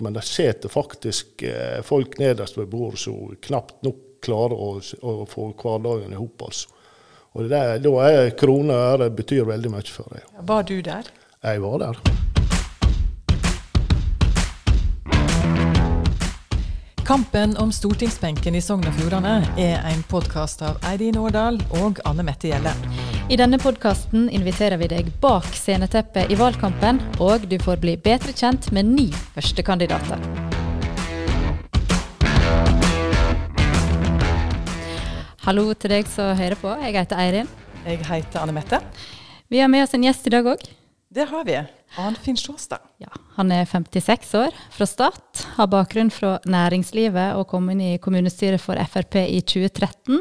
men 0.00 0.16
det 0.16 0.24
sitter 0.26 0.72
faktisk 0.72 1.42
eh, 1.42 1.80
folk 1.86 2.18
nederst 2.18 2.58
ved 2.58 2.70
bordet 2.72 3.02
som 3.04 3.36
knapt 3.42 3.82
nok 3.86 4.06
klarer 4.24 4.56
å, 4.56 4.70
å 5.02 5.14
få 5.28 5.50
hverdagen 5.56 6.12
i 6.12 6.20
hop. 6.20 6.42
Altså. 6.48 6.68
Og 7.32 7.46
det, 7.48 7.62
da 7.84 7.92
er 8.08 8.32
kroner 8.38 8.74
og 8.74 8.96
øre 8.96 9.10
betyr 9.14 9.46
veldig 9.48 9.70
mye 9.72 9.86
for 9.88 10.10
deg. 10.12 10.26
Var 10.50 10.66
du 10.68 10.76
der? 10.84 11.12
Jeg 11.40 11.62
var 11.62 11.78
der. 11.84 12.02
Kampen 17.10 17.56
om 17.58 17.72
stortingsbenken 17.74 18.54
i 18.54 18.60
Sogn 18.62 18.86
og 18.86 18.94
Fjordane 18.94 19.40
er 19.58 19.80
en 19.90 20.04
podkast 20.06 20.62
av 20.62 20.78
Eirin 20.86 21.18
Årdal 21.18 21.58
og 21.80 21.98
Anne 22.06 22.22
Mette 22.26 22.52
Gjelle. 22.52 22.70
I 23.30 23.36
denne 23.38 23.60
podkasten 23.62 24.24
inviterer 24.34 24.74
vi 24.80 24.88
deg 24.90 25.06
bak 25.22 25.44
sceneteppet 25.54 26.32
i 26.34 26.36
valgkampen, 26.38 26.96
og 27.22 27.44
du 27.46 27.52
får 27.62 27.78
bli 27.78 27.92
bedre 27.94 28.32
kjent 28.34 28.64
med 28.74 28.88
ni 28.90 29.04
førstekandidater. 29.36 30.18
Hallo 35.46 35.68
til 35.78 35.94
deg 35.94 36.10
som 36.10 36.34
hører 36.40 36.58
på. 36.58 36.72
Jeg 36.82 36.96
heter 36.98 37.22
Eirin. 37.22 37.52
Jeg 37.84 38.02
heter 38.08 38.42
Anne 38.42 38.56
Mette. 38.56 38.80
Vi 39.46 39.62
har 39.62 39.70
med 39.70 39.84
oss 39.84 39.94
en 39.94 40.08
gjest 40.08 40.26
i 40.26 40.32
dag 40.34 40.48
òg. 40.50 40.64
Det 41.14 41.28
har 41.30 41.46
vi. 41.46 41.54
Arnfinn 42.02 42.38
Sjåstad. 42.38 42.82
Ja, 42.98 43.12
han 43.36 43.54
er 43.54 43.62
56 43.62 44.34
år, 44.40 44.58
fra 44.74 44.90
Stad, 44.90 45.44
har 45.54 45.70
bakgrunn 45.70 46.10
fra 46.10 46.40
næringslivet 46.50 47.38
og 47.38 47.46
kom 47.54 47.70
inn 47.70 47.86
i 47.92 47.94
kommunestyret 48.02 48.62
for 48.62 48.78
Frp 48.90 49.20
i 49.22 49.38
2013. 49.38 50.18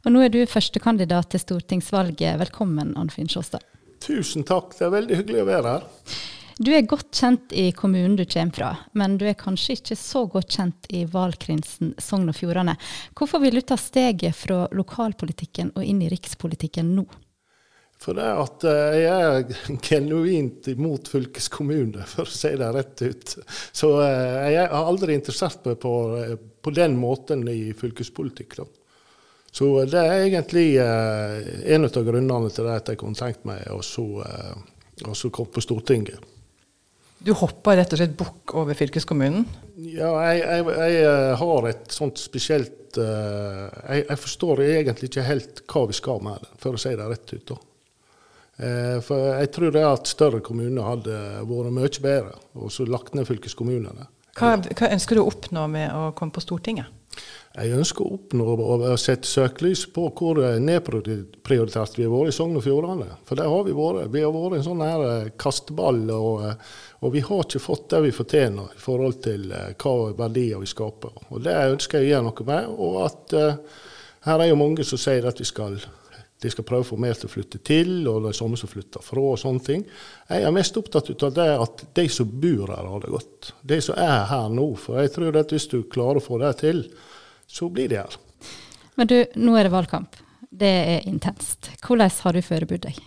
Og 0.00 0.14
nå 0.14 0.22
er 0.24 0.32
du 0.32 0.40
førstekandidat 0.48 1.34
til 1.34 1.42
stortingsvalget. 1.42 2.38
Velkommen, 2.40 2.94
Arnfinn 2.96 3.28
Sjåstad. 3.28 3.64
Tusen 4.00 4.46
takk, 4.48 4.72
det 4.78 4.86
er 4.86 4.94
veldig 4.94 5.18
hyggelig 5.18 5.42
å 5.42 5.48
være 5.50 5.72
her. 5.74 5.88
Du 6.60 6.70
er 6.76 6.84
godt 6.88 7.16
kjent 7.16 7.52
i 7.56 7.66
kommunen 7.76 8.16
du 8.16 8.24
kommer 8.28 8.56
fra, 8.56 8.70
men 8.96 9.18
du 9.20 9.26
er 9.28 9.36
kanskje 9.36 9.78
ikke 9.78 9.96
så 9.96 10.26
godt 10.28 10.56
kjent 10.56 10.88
i 10.92 11.06
valgkrinsen 11.08 11.94
Sogn 12.00 12.32
og 12.32 12.36
Fjordane. 12.36 12.76
Hvorfor 13.16 13.40
vil 13.44 13.56
du 13.56 13.62
ta 13.64 13.76
steget 13.80 14.36
fra 14.36 14.66
lokalpolitikken 14.76 15.74
og 15.74 15.84
inn 15.84 16.00
i 16.04 16.10
rikspolitikken 16.12 16.94
nå? 16.96 17.06
For 18.00 18.16
det 18.16 18.28
at 18.40 18.64
eh, 18.68 18.98
jeg 19.02 19.24
er 19.28 19.80
genuint 19.88 20.68
imot 20.72 21.08
fylkeskommune, 21.12 22.08
for 22.08 22.24
å 22.24 22.32
si 22.40 22.54
det 22.56 22.72
rett 22.76 23.04
ut. 23.04 23.34
Så 23.76 23.94
eh, 24.04 24.52
jeg 24.56 24.68
har 24.72 24.88
aldri 24.88 25.16
interessert 25.16 25.68
meg 25.68 25.80
på, 25.84 25.94
på 26.64 26.76
den 26.76 26.96
måten 27.00 27.44
i 27.52 27.74
fylkespolitikk. 27.76 28.56
Da. 28.62 28.68
Så 29.50 29.68
det 29.90 29.98
er 29.98 30.26
egentlig 30.28 30.66
en 30.78 31.86
av 31.88 32.04
grunnene 32.06 32.50
til 32.54 32.68
at 32.70 32.90
jeg 32.90 33.00
kunne 33.00 33.18
tenkt 33.18 33.42
meg 33.48 33.64
å 33.72 33.80
komme 33.82 35.54
på 35.56 35.64
Stortinget. 35.64 36.20
Du 37.20 37.34
hopper 37.36 37.76
rett 37.76 37.90
og 37.92 38.00
slett 38.00 38.14
bukk 38.16 38.54
over 38.56 38.78
fylkeskommunen? 38.78 39.42
Ja, 39.76 40.12
jeg, 40.30 40.44
jeg, 40.46 40.94
jeg, 40.96 41.34
har 41.42 41.66
et 41.68 41.90
sånt 41.92 42.20
spesielt 42.22 42.96
jeg, 42.96 44.04
jeg, 44.06 44.16
forstår 44.18 44.62
egentlig 44.64 45.10
ikke 45.10 45.26
helt 45.26 45.60
hva 45.70 45.82
vi 45.90 45.98
skal 45.98 46.22
med 46.24 46.40
det, 46.42 46.54
for 46.62 46.74
å 46.74 46.80
si 46.80 46.94
det 46.96 47.10
rett 47.10 47.34
ut. 47.36 47.52
da. 47.52 47.58
Eh, 48.60 48.96
for 49.04 49.28
jeg 49.38 49.50
tror 49.54 49.72
det 49.72 49.84
at 49.86 50.10
større 50.10 50.40
kommuner 50.44 50.84
hadde 50.84 51.18
vært 51.48 51.76
mye 51.76 52.02
bedre, 52.04 52.34
og 52.60 52.72
så 52.72 52.84
lagt 52.88 53.14
ned 53.16 53.28
fylkeskommunene. 53.28 54.08
Hva, 54.36 54.56
hva, 54.60 54.90
ønsker 54.90 55.16
du 55.16 55.22
å 55.22 55.28
oppnå 55.30 55.66
med 55.70 55.92
å 55.96 56.10
komme 56.16 56.34
på 56.34 56.42
Stortinget? 56.44 56.90
Jeg 57.50 57.74
ønsker 57.74 58.06
å 58.06 58.14
oppnå 58.14 58.44
og 58.62 58.84
sette 59.02 59.26
søkelys 59.26 59.82
på 59.90 60.04
hvor 60.14 60.38
nedprioritert 60.62 61.96
vi 61.98 62.06
har 62.06 62.12
vært 62.12 62.30
i 62.30 62.34
Sogn 62.36 62.54
og 62.60 62.62
Fjordane. 62.62 63.08
For 63.26 63.40
der 63.40 63.50
har 63.50 63.64
vi 63.66 63.74
vært. 63.74 64.12
Vi 64.14 64.22
har 64.22 64.30
vært 64.36 64.60
en 64.60 64.66
sånn 64.68 64.84
her 64.86 65.02
eh, 65.08 65.32
kasteball, 65.40 66.04
og, 66.14 66.44
eh, 66.46 66.76
og, 67.00 67.08
vi 67.16 67.24
har 67.26 67.42
ikke 67.42 67.62
fått 67.64 67.88
det 67.90 68.04
vi 68.06 68.14
fortjener 68.14 68.70
i 68.76 68.80
forhold 68.80 69.18
til 69.26 69.50
hva 69.50 69.94
verdier 70.22 70.62
vi 70.62 70.70
skaper. 70.70 71.24
Og 71.28 71.42
Det 71.42 71.56
ønsker 71.74 71.98
jeg 71.98 72.12
å 72.12 72.12
gjøre 72.12 72.28
noe 72.28 72.46
med. 72.52 72.70
Og 72.86 73.00
at 73.08 73.34
uh, 73.34 73.80
her 74.28 74.44
er 74.44 74.52
jo 74.52 74.60
mange 74.60 74.86
som 74.86 75.00
sier 75.00 75.26
at 75.26 75.42
vi 75.42 75.48
skal 75.48 75.80
de 76.40 76.50
skal 76.52 76.64
prøve 76.64 76.86
å 76.86 76.88
få 76.88 76.96
mer 77.00 77.18
til 77.18 77.28
å 77.28 77.32
flytte 77.32 77.60
til, 77.66 77.90
og 78.08 78.24
det 78.24 78.30
er 78.30 78.38
samme 78.38 78.56
som 78.56 78.70
flytter 78.70 79.04
fra. 79.04 79.20
og 79.20 79.38
sånne 79.40 79.64
ting. 79.64 79.84
Jeg 80.30 80.46
er 80.46 80.54
mest 80.56 80.78
opptatt 80.80 81.10
av 81.26 81.34
det 81.36 81.48
at 81.66 81.84
de 81.98 82.06
som 82.08 82.30
bor 82.42 82.72
her, 82.72 82.88
har 82.92 83.04
det 83.04 83.12
godt. 83.12 83.52
De 83.60 83.80
som 83.84 83.98
er 84.00 84.24
her 84.30 84.48
nå. 84.56 84.66
For 84.80 85.02
jeg 85.02 85.12
tror 85.16 85.36
at 85.36 85.52
hvis 85.52 85.68
du 85.68 85.82
klarer 85.92 86.22
å 86.22 86.24
få 86.24 86.40
det 86.40 86.54
til, 86.62 86.82
så 87.50 87.68
blir 87.68 87.92
de 87.92 88.00
her. 88.00 88.18
Men 88.96 89.10
du, 89.10 89.18
nå 89.36 89.56
er 89.56 89.68
det 89.68 89.74
valgkamp. 89.74 90.16
Det 90.50 90.74
er 90.96 91.08
intenst. 91.08 91.70
Hvordan 91.84 92.10
har 92.24 92.36
du 92.36 92.42
forberedt 92.42 92.88
deg? 92.88 93.02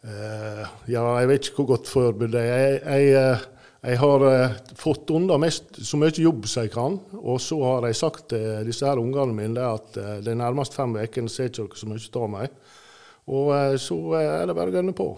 Uh, 0.00 0.64
ja, 0.88 1.02
jeg 1.20 1.28
vet 1.28 1.48
ikke 1.48 1.60
hvor 1.60 1.72
godt 1.74 1.90
forberedt 1.90 2.38
jeg 2.38 2.52
er. 2.54 2.78
Jeg, 2.78 3.10
jeg, 3.10 3.40
uh, 3.42 3.59
jeg 3.80 3.96
har 3.96 4.24
eh, 4.28 4.56
fått 4.76 5.10
unna 5.10 5.38
mest, 5.40 5.78
så 5.88 5.96
mye 5.96 6.12
jobb 6.12 6.44
som 6.48 6.66
jeg 6.66 6.72
kan. 6.74 6.98
Og 7.16 7.40
så 7.40 7.56
har 7.64 7.86
jeg 7.88 7.96
sagt 7.96 8.26
til 8.34 8.66
disse 8.68 8.84
her 8.84 9.00
ungene 9.00 9.32
mine 9.32 9.64
at 9.64 9.96
eh, 9.96 10.18
de 10.26 10.36
nærmeste 10.36 10.76
fem 10.76 10.98
ukene 11.00 11.32
ser 11.32 11.48
ikke 11.48 11.64
dere 11.64 11.80
så 11.80 11.88
mye 11.88 12.24
av 12.24 12.32
meg. 12.34 12.58
Og 13.32 13.52
eh, 13.56 13.76
så 13.80 13.98
er 14.20 14.48
det 14.50 14.56
bare 14.58 14.74
å 14.74 14.76
gønne 14.76 14.96
på. 14.96 15.08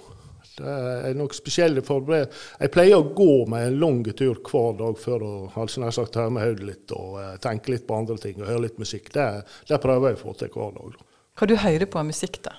Det 0.52 0.72
er 1.08 1.14
noe 1.18 1.34
spesielt 1.34 1.82
forberedt. 1.86 2.34
Jeg 2.60 2.70
pleier 2.74 3.00
å 3.00 3.10
gå 3.16 3.46
med 3.50 3.66
en 3.66 3.78
lang 3.82 4.02
tur 4.12 4.36
hver 4.36 4.76
dag 4.78 4.98
for 5.00 5.24
å 5.26 5.34
altså 5.58 5.82
nær 5.82 5.94
sagt, 5.96 6.18
med 6.30 6.44
hodet 6.44 6.68
litt 6.68 6.92
og 6.94 7.16
tenke 7.42 7.72
litt 7.72 7.86
på 7.88 7.96
andre 7.98 8.18
ting 8.20 8.42
og 8.42 8.50
høre 8.50 8.68
litt 8.68 8.78
musikk. 8.78 9.10
Det, 9.14 9.26
det 9.70 9.80
prøver 9.82 10.12
jeg 10.12 10.20
å 10.20 10.22
få 10.22 10.36
til 10.38 10.52
hver 10.54 10.76
dag. 10.76 11.00
Hva 11.40 11.48
du 11.48 11.56
hører 11.56 11.88
på 11.88 11.98
av 11.98 12.06
musikk, 12.12 12.42
da? 12.44 12.54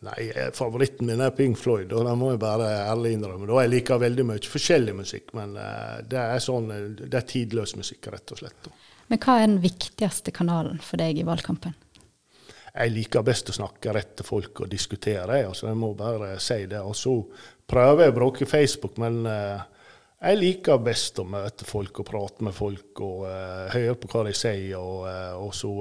Nei, 0.00 0.30
favoritten 0.56 1.04
min 1.06 1.20
er 1.20 1.34
Pink 1.36 1.58
Floyd, 1.60 1.90
og 1.92 2.06
det 2.08 2.12
må 2.16 2.30
jeg 2.32 2.40
bare 2.40 2.70
ærlig 2.86 3.12
innrømme. 3.18 3.44
Da 3.50 3.58
jeg 3.60 3.72
liker 3.74 4.00
veldig 4.00 4.24
mye 4.30 4.48
forskjellig 4.48 4.94
musikk, 4.96 5.34
men 5.36 5.52
uh, 5.60 5.98
det 6.08 6.22
er 6.22 6.40
sånn, 6.40 6.70
det 7.02 7.18
er 7.18 7.26
tidløs 7.28 7.74
musikk, 7.76 8.08
rett 8.14 8.32
og 8.32 8.40
slett. 8.40 8.70
Men 9.12 9.20
hva 9.20 9.34
er 9.36 9.50
den 9.50 9.58
viktigste 9.60 10.32
kanalen 10.32 10.80
for 10.80 11.02
deg 11.02 11.20
i 11.20 11.26
valgkampen? 11.28 11.76
Jeg 12.70 12.94
liker 12.94 13.26
best 13.26 13.52
å 13.52 13.56
snakke 13.58 13.92
rett 13.92 14.14
til 14.16 14.24
folk 14.24 14.62
og 14.64 14.70
diskutere, 14.72 15.42
altså 15.50 15.68
jeg 15.68 15.80
må 15.82 15.92
bare 15.98 16.32
si 16.40 16.62
det. 16.70 16.80
Og 16.80 16.96
så 16.96 17.18
prøver 17.68 18.06
jeg 18.06 18.14
å 18.14 18.18
bruke 18.22 18.48
Facebook, 18.48 18.96
men 19.02 19.20
uh, 19.28 19.60
jeg 20.16 20.40
liker 20.40 20.80
best 20.86 21.20
å 21.20 21.26
møte 21.28 21.68
folk 21.68 22.00
og 22.00 22.08
prate 22.08 22.48
med 22.48 22.56
folk 22.56 23.04
og 23.04 23.26
uh, 23.28 23.68
høre 23.76 24.00
på 24.00 24.14
hva 24.14 24.24
de 24.30 24.32
sier, 24.32 24.80
og, 24.80 25.04
og 25.44 25.52
så 25.52 25.76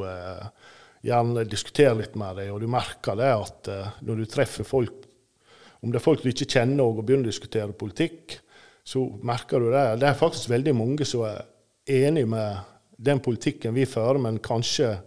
gjerne 1.05 1.45
diskutere 1.47 1.95
litt 1.99 2.17
med 2.19 2.39
deg, 2.41 2.51
og 2.53 2.61
du 2.63 2.67
merker 2.71 3.17
det 3.19 3.29
at 3.31 3.69
uh, 3.71 3.91
når 4.05 4.21
du 4.21 4.29
treffer 4.29 4.67
folk, 4.67 5.05
om 5.79 5.93
det 5.93 6.01
er 6.01 6.03
folk 6.03 6.23
du 6.23 6.31
ikke 6.31 6.49
kjenner 6.57 6.83
og 6.83 7.03
begynner 7.05 7.29
å 7.29 7.31
diskutere 7.31 7.75
politikk, 7.77 8.39
så 8.83 9.05
merker 9.23 9.61
du 9.61 9.69
det. 9.71 9.85
Det 10.01 10.09
er 10.09 10.17
faktisk 10.17 10.49
veldig 10.51 10.73
mange 10.75 11.07
som 11.07 11.23
er 11.27 11.45
enig 11.89 12.25
med 12.27 12.59
den 12.99 13.21
politikken 13.23 13.75
vi 13.75 13.85
fører, 13.87 14.19
men 14.19 14.41
kanskje 14.43 14.97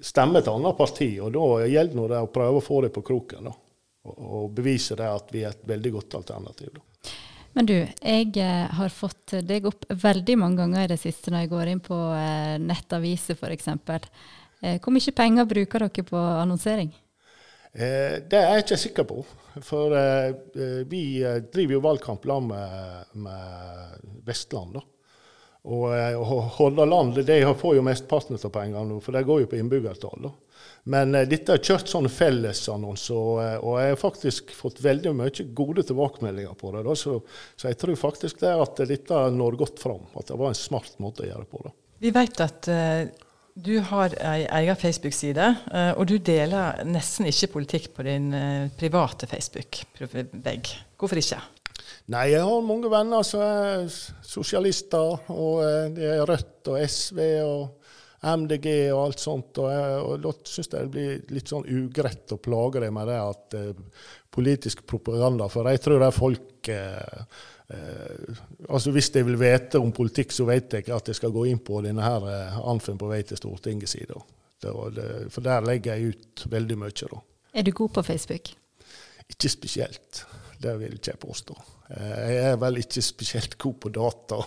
stemmer 0.00 0.40
et 0.40 0.48
annet 0.48 0.78
parti. 0.78 1.10
Og 1.20 1.34
da 1.34 1.66
gjelder 1.68 2.14
det 2.14 2.22
å 2.24 2.32
prøve 2.32 2.60
å 2.60 2.64
få 2.64 2.80
det 2.86 2.92
på 2.94 3.04
kroken, 3.06 3.50
da. 3.50 3.54
Og 4.06 4.52
bevise 4.54 4.94
det 4.96 5.08
at 5.10 5.32
vi 5.34 5.42
er 5.42 5.52
et 5.52 5.66
veldig 5.66 5.92
godt 5.98 6.20
alternativ. 6.20 6.76
da. 6.78 7.12
Men 7.56 7.66
du, 7.66 7.74
jeg 7.80 8.34
eh, 8.36 8.66
har 8.78 8.92
fått 8.92 9.38
deg 9.48 9.64
opp 9.66 9.86
veldig 9.88 10.34
mange 10.38 10.60
ganger 10.60 10.84
i 10.84 10.90
det 10.92 10.98
siste 11.00 11.32
når 11.32 11.46
jeg 11.46 11.52
går 11.54 11.70
inn 11.72 11.80
på 11.82 11.96
eh, 12.12 12.56
nettaviser 12.60 13.38
f.eks. 13.38 13.70
Eh, 14.62 14.78
hvor 14.80 14.94
mye 14.94 15.16
penger 15.16 15.48
bruker 15.50 15.86
dere 15.86 16.06
på 16.06 16.16
annonsering? 16.16 16.92
Eh, 17.72 18.22
det 18.24 18.40
er 18.40 18.54
jeg 18.54 18.64
ikke 18.64 18.80
sikker 18.80 19.08
på. 19.08 19.20
For 19.64 19.92
eh, 19.96 20.84
vi 20.88 21.04
driver 21.52 21.76
jo 21.76 21.84
valgkamp 21.84 22.24
sammen 22.24 22.52
med, 22.52 23.16
med, 23.26 24.06
Vestland. 24.26 24.78
da. 24.78 24.84
Og, 25.66 25.90
og 25.90 26.42
Hordaland 26.60 27.16
de 27.26 27.40
får 27.58 27.72
jo 27.74 27.82
mesteparten 27.82 28.38
av 28.38 28.52
pengene, 28.54 29.00
for 29.02 29.16
det 29.16 29.24
går 29.26 29.42
jo 29.42 29.48
på 29.50 29.58
innbyggertall. 29.58 30.28
Men 30.88 31.14
eh, 31.14 31.26
dette 31.28 31.56
har 31.56 31.62
kjørt 31.62 31.90
sånne 31.90 32.10
fellesannonser, 32.12 33.16
og, 33.18 33.40
og, 33.58 33.78
jeg 33.82 33.94
har 33.94 34.00
faktisk 34.00 34.52
fått 34.54 34.80
veldig 34.84 35.12
mye 35.18 35.46
gode 35.58 35.82
tilbakemeldinger 35.88 36.54
på 36.60 36.70
det. 36.76 36.84
Da. 36.86 36.94
Så, 36.98 37.18
så 37.58 37.72
jeg 37.72 37.80
tror 37.80 37.98
faktisk 37.98 38.40
det 38.44 38.52
er 38.52 38.62
at 38.62 38.82
dette 38.88 39.22
når 39.34 39.58
godt 39.64 39.82
fram. 39.82 40.06
At 40.14 40.30
det 40.30 40.38
var 40.38 40.52
en 40.52 40.58
smart 40.58 40.94
måte 41.02 41.26
å 41.26 41.30
gjøre 41.30 41.42
det 41.42 41.50
på. 41.52 41.64
Da. 41.66 41.74
Vi 42.06 42.12
vet 42.14 42.42
at 42.44 42.70
du 43.56 43.78
har 43.80 44.12
ei 44.20 44.44
egen 44.60 44.76
Facebook-side, 44.76 45.44
eh, 45.72 45.92
og 45.96 46.04
du 46.10 46.18
deler 46.20 46.82
nesten 46.84 47.28
ikke 47.30 47.54
politikk 47.54 47.88
på 47.96 48.04
din 48.04 48.28
eh, 48.36 48.66
private 48.76 49.28
Facebook-vegg. 49.30 50.72
Hvorfor 51.00 51.20
ikke? 51.22 51.40
Nei, 52.12 52.26
jeg 52.34 52.44
har 52.44 52.66
mange 52.66 52.90
venner 52.92 53.24
som 53.26 53.40
er 53.42 53.88
sosialister, 54.20 55.24
og 55.32 55.64
eh, 55.64 55.88
det 55.96 56.12
er 56.18 56.28
Rødt 56.28 56.70
og 56.72 56.84
SV 56.84 57.22
og 57.46 57.64
MDG 58.26 58.68
og 58.90 59.00
alt 59.06 59.24
sånt. 59.24 59.62
Og, 59.62 59.72
jeg, 59.72 59.98
og 60.04 60.22
da 60.26 60.34
syns 60.52 60.70
jeg 60.70 60.76
det 60.76 60.92
blir 60.92 61.34
litt 61.38 61.52
sånn 61.52 61.66
ugreit 61.80 62.36
å 62.36 62.42
plage 62.42 62.84
dem 62.84 62.96
med 62.96 63.08
det 63.08 63.18
at 63.22 63.56
uh, 63.56 64.06
politisk 64.32 64.82
propaganda, 64.88 65.48
for 65.52 65.68
jeg 65.70 65.82
tror 65.84 66.02
det 66.02 66.08
er 66.10 66.16
folk 66.16 66.70
uh, 66.72 67.44
Eh, 67.68 68.36
altså 68.68 68.92
Hvis 68.94 69.10
jeg 69.14 69.26
vil 69.26 69.38
vite 69.40 69.80
om 69.82 69.92
politikk, 69.92 70.32
så 70.32 70.46
vet 70.46 70.72
jeg 70.78 70.90
at 70.94 71.08
jeg 71.08 71.18
skal 71.18 71.34
gå 71.34 71.46
inn 71.50 71.58
på 71.58 71.80
denne 71.82 72.04
her 72.04 72.26
eh, 72.30 72.58
Anfen 72.70 72.98
på 72.98 73.10
vei 73.10 73.22
til 73.26 73.40
Stortinget 73.40 73.90
side. 73.90 74.18
For 74.62 75.44
der 75.44 75.66
legger 75.66 75.96
jeg 75.96 76.14
ut 76.14 76.46
veldig 76.50 76.78
mye. 76.80 77.10
da. 77.10 77.20
Er 77.54 77.66
du 77.66 77.72
god 77.72 77.88
på 77.98 78.02
Facebook? 78.02 78.52
Ikke 79.28 79.50
spesielt. 79.50 80.24
Det 80.62 80.72
vil 80.80 80.94
ikke 80.96 81.12
jeg 81.12 81.20
påstå. 81.20 81.56
Eh, 81.90 82.28
jeg 82.34 82.44
er 82.52 82.56
vel 82.62 82.80
ikke 82.80 83.02
spesielt 83.02 83.58
god 83.58 83.74
på 83.82 83.92
data 83.92 84.40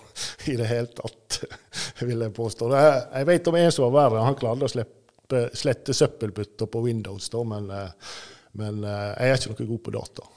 i 0.50 0.56
det 0.58 0.66
hele 0.70 0.90
tatt, 0.96 1.42
vil 2.08 2.24
jeg 2.24 2.34
påstå. 2.34 2.72
Jeg 2.74 3.28
vet 3.28 3.52
om 3.52 3.60
en 3.60 3.72
som 3.72 3.86
var 3.86 3.96
verre. 3.98 4.24
Han 4.26 4.40
klarte 4.40 4.66
å 4.66 4.72
slippe, 4.72 5.46
slette 5.54 5.94
søppelbøtter 5.94 6.70
på 6.72 6.82
Windows, 6.88 7.30
da, 7.30 7.44
men, 7.46 7.70
eh, 7.70 8.12
men 8.58 8.82
jeg 8.82 9.30
er 9.30 9.38
ikke 9.38 9.54
noe 9.54 9.72
god 9.76 9.84
på 9.86 9.98
data. 10.00 10.30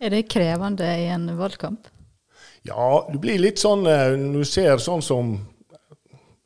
Er 0.00 0.14
det 0.14 0.26
krevende 0.32 0.86
i 0.96 1.08
en 1.12 1.28
valgkamp? 1.36 1.88
Ja, 2.64 3.08
du 3.12 3.16
blir 3.20 3.40
litt 3.40 3.60
sånn 3.60 3.86
Når 3.86 4.42
du 4.42 4.48
ser 4.48 4.80
sånn 4.80 5.00
som 5.04 5.34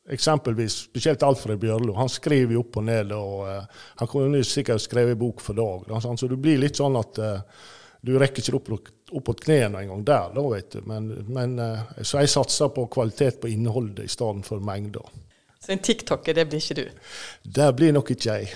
eksempelvis 0.09 0.73
spesielt 0.73 1.23
Alfred 1.23 1.59
Bjørlo. 1.59 1.93
Han 1.93 2.09
skriver 2.09 2.53
jo 2.53 2.61
opp 2.65 2.77
og 2.77 2.85
ned, 2.85 3.13
og 3.15 3.47
uh, 3.49 3.85
han 4.01 4.09
kunne 4.09 4.43
sikkert 4.45 4.83
skrevet 4.83 5.17
bok 5.17 5.41
for 5.41 5.57
dag. 5.57 5.87
Da, 5.89 6.01
så 6.17 6.29
du 6.29 6.37
blir 6.37 6.61
litt 6.61 6.77
sånn 6.77 6.97
at 6.99 7.21
uh, 7.21 7.65
du 8.05 8.13
rekker 8.21 8.43
ikke 8.43 8.59
opp, 8.59 8.91
opp 9.09 9.25
på 9.31 9.37
knærne 9.45 9.81
engang 9.81 10.05
der, 10.05 10.29
da, 10.35 10.45
vet 10.51 10.77
du. 10.77 10.83
Men, 10.89 11.09
men 11.25 11.57
uh, 11.61 11.81
så 12.01 12.21
jeg 12.21 12.33
satser 12.35 12.69
på 12.75 12.85
kvalitet 12.93 13.41
på 13.41 13.49
innholdet 13.51 14.05
i 14.05 14.11
stedet 14.11 14.45
for 14.47 14.61
mengder. 14.61 15.09
Så 15.57 15.73
en 15.73 15.81
tiktoker, 15.81 16.37
det 16.37 16.45
blir 16.51 16.61
ikke 16.61 16.77
du? 16.77 17.11
Det 17.57 17.71
blir 17.77 17.95
nok 17.95 18.13
ikke 18.13 18.37
jeg. 18.37 18.53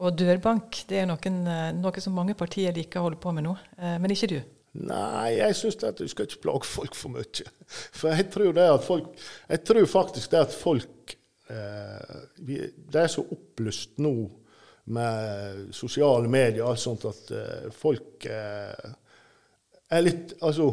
Og 0.00 0.16
dørbank, 0.16 0.84
det 0.88 1.02
er 1.02 1.10
noen, 1.10 1.42
noe 1.76 2.00
som 2.00 2.14
mange 2.16 2.32
partier 2.38 2.72
liker 2.72 3.02
å 3.02 3.08
holde 3.08 3.20
på 3.20 3.34
med 3.36 3.44
nå, 3.44 3.52
men 4.00 4.14
ikke 4.14 4.30
du? 4.32 4.38
Nei, 4.78 5.34
jeg 5.34 5.56
syns 5.58 5.80
at 5.82 5.98
du 5.98 6.06
skal 6.06 6.28
ikke 6.28 6.44
plage 6.44 6.68
folk 6.70 6.94
for 6.94 7.10
mye. 7.10 7.46
For 7.98 8.12
jeg 8.14 8.28
tror, 8.30 8.52
det 8.54 8.66
at 8.70 8.84
folk, 8.86 9.08
jeg 9.50 9.64
tror 9.66 9.88
faktisk 9.90 10.30
det 10.30 10.42
at 10.44 10.54
folk 10.54 11.14
eh, 11.50 12.20
Det 12.38 13.00
er 13.02 13.10
så 13.10 13.24
opplyst 13.26 13.98
nå 14.02 14.14
med 14.90 15.74
sosiale 15.74 16.30
medier 16.30 16.64
og 16.64 16.72
alt 16.72 16.82
sånt 16.82 17.06
at 17.10 17.32
eh, 17.34 17.66
folk 17.74 18.26
eh, 18.30 18.94
er 19.90 20.06
litt 20.06 20.36
Altså, 20.40 20.70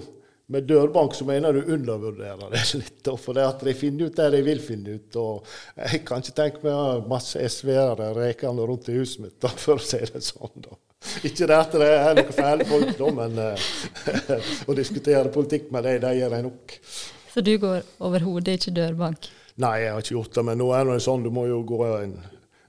med 0.48 0.64
dørbank 0.64 1.16
så 1.16 1.26
mener 1.28 1.54
du 1.54 1.74
undervurderer 1.74 2.52
det 2.52 2.64
litt. 2.80 3.10
For 3.20 3.36
det 3.36 3.46
at 3.48 3.64
de 3.68 3.74
finner 3.76 4.08
ut 4.08 4.20
det 4.20 4.30
de 4.36 4.42
vil 4.46 4.62
finne 4.64 4.98
ut. 4.98 5.18
Og 5.20 5.48
jeg 5.76 6.04
kan 6.08 6.24
ikke 6.24 6.38
tenke 6.38 6.64
meg 6.64 7.08
masse 7.12 7.42
SV-ere 7.42 8.14
rekende 8.16 8.68
rundt 8.68 8.88
i 8.92 8.98
huset 8.98 9.26
mitt, 9.26 9.38
da, 9.44 9.52
for 9.52 9.82
å 9.82 9.84
si 9.84 10.00
det 10.06 10.24
sånn. 10.24 10.56
da. 10.64 10.78
Ikke 11.28 11.46
det 11.50 11.58
at 11.58 11.76
det 11.78 11.90
er 11.94 12.16
noen 12.18 12.34
fæle 12.34 12.68
folk, 12.68 12.94
da, 12.98 13.12
men 13.20 13.38
uh, 13.44 14.48
å 14.68 14.78
diskutere 14.78 15.34
politikk 15.34 15.70
med 15.76 15.86
dem, 15.88 16.00
det 16.06 16.16
gjør 16.18 16.38
jeg 16.38 16.48
nok. 16.48 16.78
Så 17.34 17.44
du 17.46 17.54
går 17.62 17.84
overhodet 18.08 18.58
ikke 18.58 18.74
dørbank? 18.80 19.30
Nei, 19.62 19.76
jeg 19.84 19.94
har 19.94 20.04
ikke 20.04 20.16
gjort 20.16 20.36
det. 20.38 20.46
Men 20.48 20.60
nå 20.62 20.72
er 20.78 20.90
det 20.90 20.98
sånn, 21.06 21.26
du 21.26 21.32
må 21.34 21.48
jo 21.50 21.60
gå 21.68 21.84
en 21.92 22.18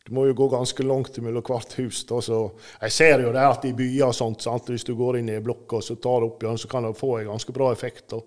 du 0.09 0.15
må 0.15 0.27
jo 0.27 0.33
gå 0.33 0.49
ganske 0.49 0.83
langt 0.83 1.19
mellom 1.21 1.43
hvert 1.45 1.75
hus. 1.77 2.01
Da, 2.09 2.21
så 2.25 2.39
jeg 2.81 2.93
ser 2.97 3.21
jo 3.27 3.33
det 3.35 3.43
at 3.45 3.67
i 3.69 3.75
byer 3.77 4.07
og 4.07 4.15
sånt, 4.17 4.41
sant? 4.41 4.71
hvis 4.73 4.87
du 4.89 4.95
går 4.97 5.19
inn 5.19 5.29
i 5.29 5.41
blokka 5.45 5.83
og 5.83 6.01
tar 6.01 6.23
det 6.23 6.31
opp 6.31 6.47
igjen, 6.47 6.61
så 6.63 6.71
kan 6.73 6.87
det 6.89 6.95
få 6.97 7.11
en 7.19 7.29
ganske 7.29 7.53
bra 7.53 7.69
effekt. 7.75 8.07
Da. 8.15 8.23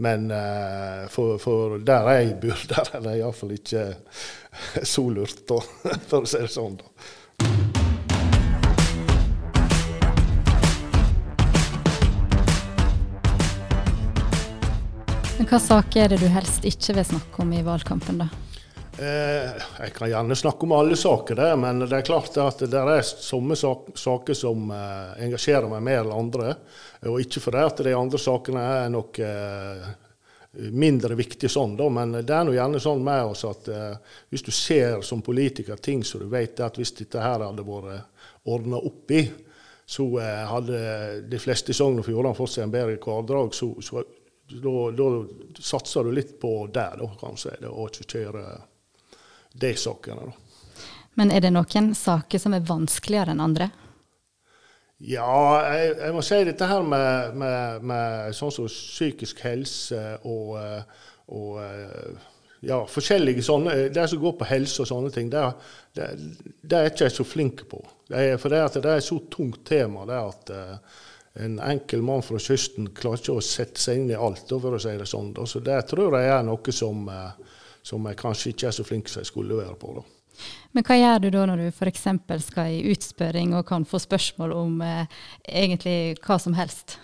Men 0.00 0.30
uh, 0.32 1.04
for, 1.12 1.36
for, 1.42 1.76
der 1.84 2.08
jeg 2.14 2.38
bor, 2.40 2.62
der 2.72 2.88
er 2.96 3.04
det 3.04 3.18
iallfall 3.18 3.52
ikke 3.58 3.84
så 4.94 5.04
lurt, 5.12 5.44
da, 5.44 5.60
for 6.08 6.24
å 6.24 6.30
si 6.30 6.40
det 6.40 6.52
sånn. 6.56 6.80
da. 6.80 6.88
Men 15.36 15.52
Hva 15.52 15.60
saker 15.60 16.06
er 16.06 16.16
det 16.16 16.22
du 16.24 16.30
helst 16.32 16.64
ikke 16.64 16.96
vil 16.96 17.10
snakke 17.12 17.44
om 17.44 17.52
i 17.52 17.60
valgkampen, 17.60 18.24
da? 18.24 18.32
Eh, 18.98 19.50
jeg 19.80 19.92
kan 19.92 20.08
gjerne 20.08 20.36
snakke 20.36 20.64
om 20.64 20.72
alle 20.72 20.96
saker, 20.96 21.36
der, 21.36 21.56
men 21.60 21.82
det 21.84 21.98
er 21.98 22.04
klart 22.06 22.36
at 22.40 22.62
det 22.64 22.80
er 22.80 23.02
somme 23.04 23.56
saker 23.56 24.36
som 24.36 24.70
eh, 24.72 25.24
engasjerer 25.26 25.68
meg 25.68 25.82
mer 25.84 26.04
enn 26.06 26.14
andre. 26.16 26.54
Og 27.10 27.20
ikke 27.20 27.42
fordi 27.44 27.64
at 27.68 27.82
de 27.84 27.92
andre 27.92 28.20
sakene 28.20 28.62
er 28.78 28.86
noe 28.94 29.26
eh, 29.26 29.90
mindre 30.72 31.18
viktige 31.18 31.52
sånn, 31.52 31.74
da, 31.76 31.90
men 31.92 32.14
det 32.22 32.32
er 32.32 32.46
nå 32.48 32.54
gjerne 32.56 32.80
sånn 32.80 33.02
med 33.04 33.34
oss 33.34 33.44
at 33.44 33.68
eh, 33.68 34.14
hvis 34.32 34.46
du 34.46 34.52
ser 34.54 35.02
som 35.04 35.20
politiker 35.24 35.76
ting 35.76 36.00
som 36.04 36.22
du 36.22 36.30
vet 36.32 36.62
at 36.64 36.78
hvis 36.80 36.94
dette 36.96 37.20
her 37.20 37.44
hadde 37.44 37.66
vært 37.66 38.48
ordna 38.48 38.80
opp 38.80 39.12
i, 39.12 39.26
så 39.84 40.06
eh, 40.22 40.46
hadde 40.48 40.78
de 41.28 41.42
fleste 41.42 41.74
i 41.74 41.76
Sogn 41.76 42.00
og 42.00 42.08
Fjordane 42.08 42.38
fått 42.38 42.54
seg 42.54 42.64
en 42.64 42.72
bedre 42.72 42.96
hverdag. 42.96 43.52
Så, 43.54 43.74
da, 44.56 45.10
satser 45.60 46.08
du 46.08 46.16
litt 46.16 46.38
på 46.40 46.54
det, 46.72 46.88
da, 47.02 47.10
kanskje, 47.20 47.58
og 47.68 47.92
ikke 47.92 48.08
kjøre 48.16 48.46
de 49.60 49.72
sakene. 49.78 50.28
Da. 50.28 50.84
Men 51.16 51.32
er 51.32 51.44
det 51.44 51.52
noen 51.54 51.92
saker 51.96 52.40
som 52.42 52.54
er 52.56 52.64
vanskeligere 52.66 53.32
enn 53.32 53.42
andre? 53.44 53.70
Ja, 54.96 55.64
jeg, 55.76 55.96
jeg 56.00 56.14
må 56.16 56.22
si 56.24 56.38
dette 56.48 56.68
her 56.70 56.84
med, 56.84 57.34
med, 57.36 57.84
med 57.84 58.36
sånn 58.36 58.52
som 58.54 58.68
psykisk 58.70 59.42
helse 59.44 60.00
og, 60.24 60.54
og 61.28 61.58
ja, 62.64 62.78
forskjellige 62.88 63.44
sånne 63.44 63.74
Det 63.92 64.06
som 64.08 64.22
går 64.22 64.38
på 64.40 64.48
helse 64.48 64.80
og 64.82 64.88
sånne 64.88 65.12
ting, 65.12 65.28
det, 65.32 65.42
det, 65.98 66.08
det 66.64 66.78
er 66.78 66.88
ikke 66.88 67.10
jeg 67.10 67.16
så 67.18 67.28
flink 67.28 67.66
på. 67.68 67.82
Det 68.08 68.22
er, 68.22 68.40
for 68.40 68.52
det, 68.52 68.62
det 68.80 68.88
er 68.88 69.02
et 69.02 69.08
så 69.08 69.20
tungt 69.32 69.66
tema 69.68 70.08
det 70.08 70.22
at 70.22 70.56
en 71.36 71.60
enkel 71.60 72.02
mann 72.02 72.22
fra 72.24 72.38
kysten 72.40 72.88
klarer 72.96 73.20
ikke 73.20 73.36
å 73.36 73.44
sette 73.44 73.80
seg 73.80 74.00
inn 74.00 74.12
i 74.12 74.16
alt, 74.16 74.48
for 74.48 74.76
å 74.76 74.80
si 74.80 74.94
det 74.96 75.08
sånn. 75.08 75.34
Så 75.44 75.60
det 75.64 75.82
tror 75.90 76.16
jeg 76.16 76.32
er 76.32 76.46
noe 76.46 76.72
som, 76.72 77.02
eh, 77.12 77.58
som 77.86 78.06
jeg 78.10 78.18
kanskje 78.18 78.52
ikke 78.52 78.68
er 78.70 78.76
så 78.76 78.84
flink 78.86 79.10
som 79.10 79.22
jeg 79.22 79.30
skulle 79.30 79.58
være 79.60 79.76
på. 79.78 79.94
da. 80.00 80.06
Men 80.76 80.84
hva 80.84 80.98
gjør 80.98 81.24
du 81.24 81.28
da 81.32 81.46
når 81.48 81.62
du 81.62 81.66
f.eks. 81.70 82.06
skal 82.44 82.74
i 82.74 82.84
utspørring 82.92 83.54
og 83.56 83.66
kan 83.68 83.86
få 83.88 84.00
spørsmål 84.02 84.54
om 84.56 84.80
eh, 84.84 85.18
egentlig 85.48 86.16
hva 86.20 86.38
som 86.42 86.56
helst? 86.58 86.98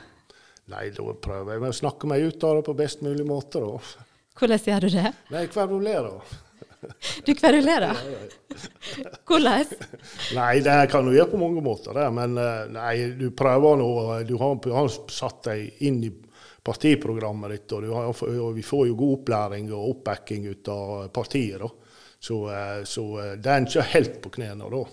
Nei, 0.72 0.88
da 0.94 1.14
prøver 1.24 1.56
jeg 1.56 1.68
å 1.68 1.76
snakke 1.82 2.08
meg 2.10 2.24
ut 2.28 2.44
av 2.46 2.58
det 2.58 2.64
på 2.68 2.76
best 2.78 3.02
mulig 3.04 3.26
måte, 3.26 3.62
da. 3.62 4.06
Hvordan 4.38 4.66
gjør 4.68 4.86
du 4.86 4.94
det? 4.94 5.12
Nei, 5.32 5.46
kverulerer. 5.52 6.38
Du 7.22 7.30
kverulerer? 7.38 7.98
Hvordan? 9.28 9.68
Nei, 10.34 10.54
det 10.64 10.76
kan 10.90 11.06
du 11.06 11.12
gjøre 11.14 11.30
på 11.30 11.38
mange 11.38 11.62
måter. 11.62 11.94
Det. 11.94 12.08
Men 12.14 12.34
eh, 12.40 12.64
nei, 12.74 12.94
du 13.18 13.28
prøver 13.38 13.78
nå 13.78 13.90
Du 14.26 14.34
har, 14.40 14.58
har 14.74 14.90
satt 14.90 15.44
deg 15.46 15.84
inn 15.86 16.00
i 16.08 16.10
partiprogrammet 16.62 17.54
ditt, 17.56 17.74
og, 17.74 17.88
har, 17.90 18.10
og, 18.12 18.52
vi 18.54 18.62
får 18.62 18.86
jo 18.90 18.98
god 18.98 19.16
opplæring 19.18 19.72
og 19.72 19.88
oppbacking 19.96 20.46
ut 20.50 20.70
av 20.72 21.08
partiet. 21.14 21.58
da. 21.62 21.70
Så, 22.22 22.38
eh, 22.54 22.84
så 22.86 23.06
eh, 23.18 23.34
det 23.42 23.50
er 23.50 23.66
ikke 23.66 23.88
helt 23.96 24.20
på 24.22 24.36
knærne 24.38 24.70
da. 24.70 24.84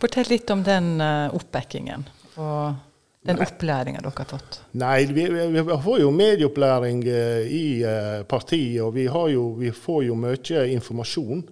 Fortell 0.00 0.30
litt 0.32 0.50
om 0.52 0.62
den 0.64 0.94
oppbackingen. 1.00 2.06
og 2.40 2.86
den 3.22 3.36
opplæringa 3.36 4.00
dere 4.00 4.12
har 4.16 4.28
fått? 4.30 4.60
Nei, 4.80 5.04
vi, 5.12 5.26
vi, 5.28 5.62
får 5.84 5.98
jo 6.00 6.10
medieopplæring 6.14 7.02
eh, 7.04 7.50
i 7.52 7.64
eh, 7.84 8.22
partiet. 8.28 8.80
Og 8.80 8.94
vi, 8.96 9.04
jo, 9.06 9.42
vi, 9.60 9.72
får 9.76 10.04
jo 10.06 10.16
mye 10.16 10.62
informasjon. 10.72 11.42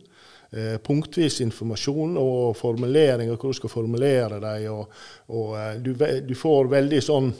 Eh, 0.48 0.78
punktvis 0.80 1.42
informasjon 1.44 2.16
og 2.16 2.56
formuleringer, 2.56 3.36
hvor 3.36 3.52
du 3.52 3.58
skal 3.60 3.72
formulere 3.72 4.40
deg. 4.40 4.64
Og, 4.72 5.02
og 5.36 5.84
du, 5.84 5.92
du, 6.24 6.34
får 6.38 6.72
veldig 6.72 7.02
sånn 7.04 7.30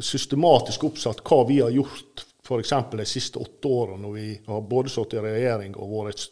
systematisk 0.00 0.84
oppsatt 0.86 1.20
hva 1.26 1.38
vi 1.48 1.58
har 1.60 1.72
gjort 1.74 2.22
f.eks. 2.48 2.72
de 2.92 3.06
siste 3.06 3.38
åtte 3.38 3.68
årene, 3.68 4.02
når 4.02 4.12
vi 4.14 4.26
har 4.46 4.60
både 4.64 4.92
sittet 4.92 5.18
i 5.18 5.24
regjering 5.24 5.74
og 5.76 5.94
vært 5.96 6.22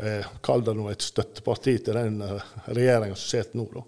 et, 0.00 0.30
kall 0.42 0.64
det 0.66 0.74
et 0.90 1.04
støtteparti 1.06 1.76
til 1.86 1.98
den 1.98 2.18
regjeringa 2.66 3.14
som 3.14 3.28
sitter 3.28 3.60
nå. 3.60 3.68
da. 3.74 3.84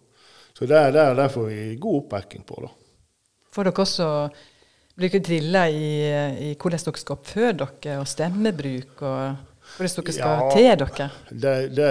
Så 0.55 0.67
det, 0.67 0.83
det, 0.93 0.93
det 0.93 1.17
derfor 1.19 1.49
vi 1.51 1.77
god 1.83 2.05
oppbacking 2.05 2.45
på. 2.47 2.61
da. 2.63 2.71
Får 3.55 3.71
dere 3.71 3.87
også 3.87 4.11
blir 4.95 5.11
dere 5.11 5.27
drilla 5.27 5.65
i, 5.71 5.89
i, 6.51 6.53
hvordan 6.55 6.85
dere 6.87 7.03
skal 7.03 7.19
oppføre 7.19 7.57
dere, 7.65 7.99
og 7.99 8.07
stemmebruk? 8.09 9.03
og 9.03 9.53
hvordan 9.76 10.04
dere 10.04 10.14
skal 10.16 10.40
ja, 10.40 10.47
te 10.54 10.62
dere? 10.81 11.09
Det, 11.31 11.54
det, 11.75 11.88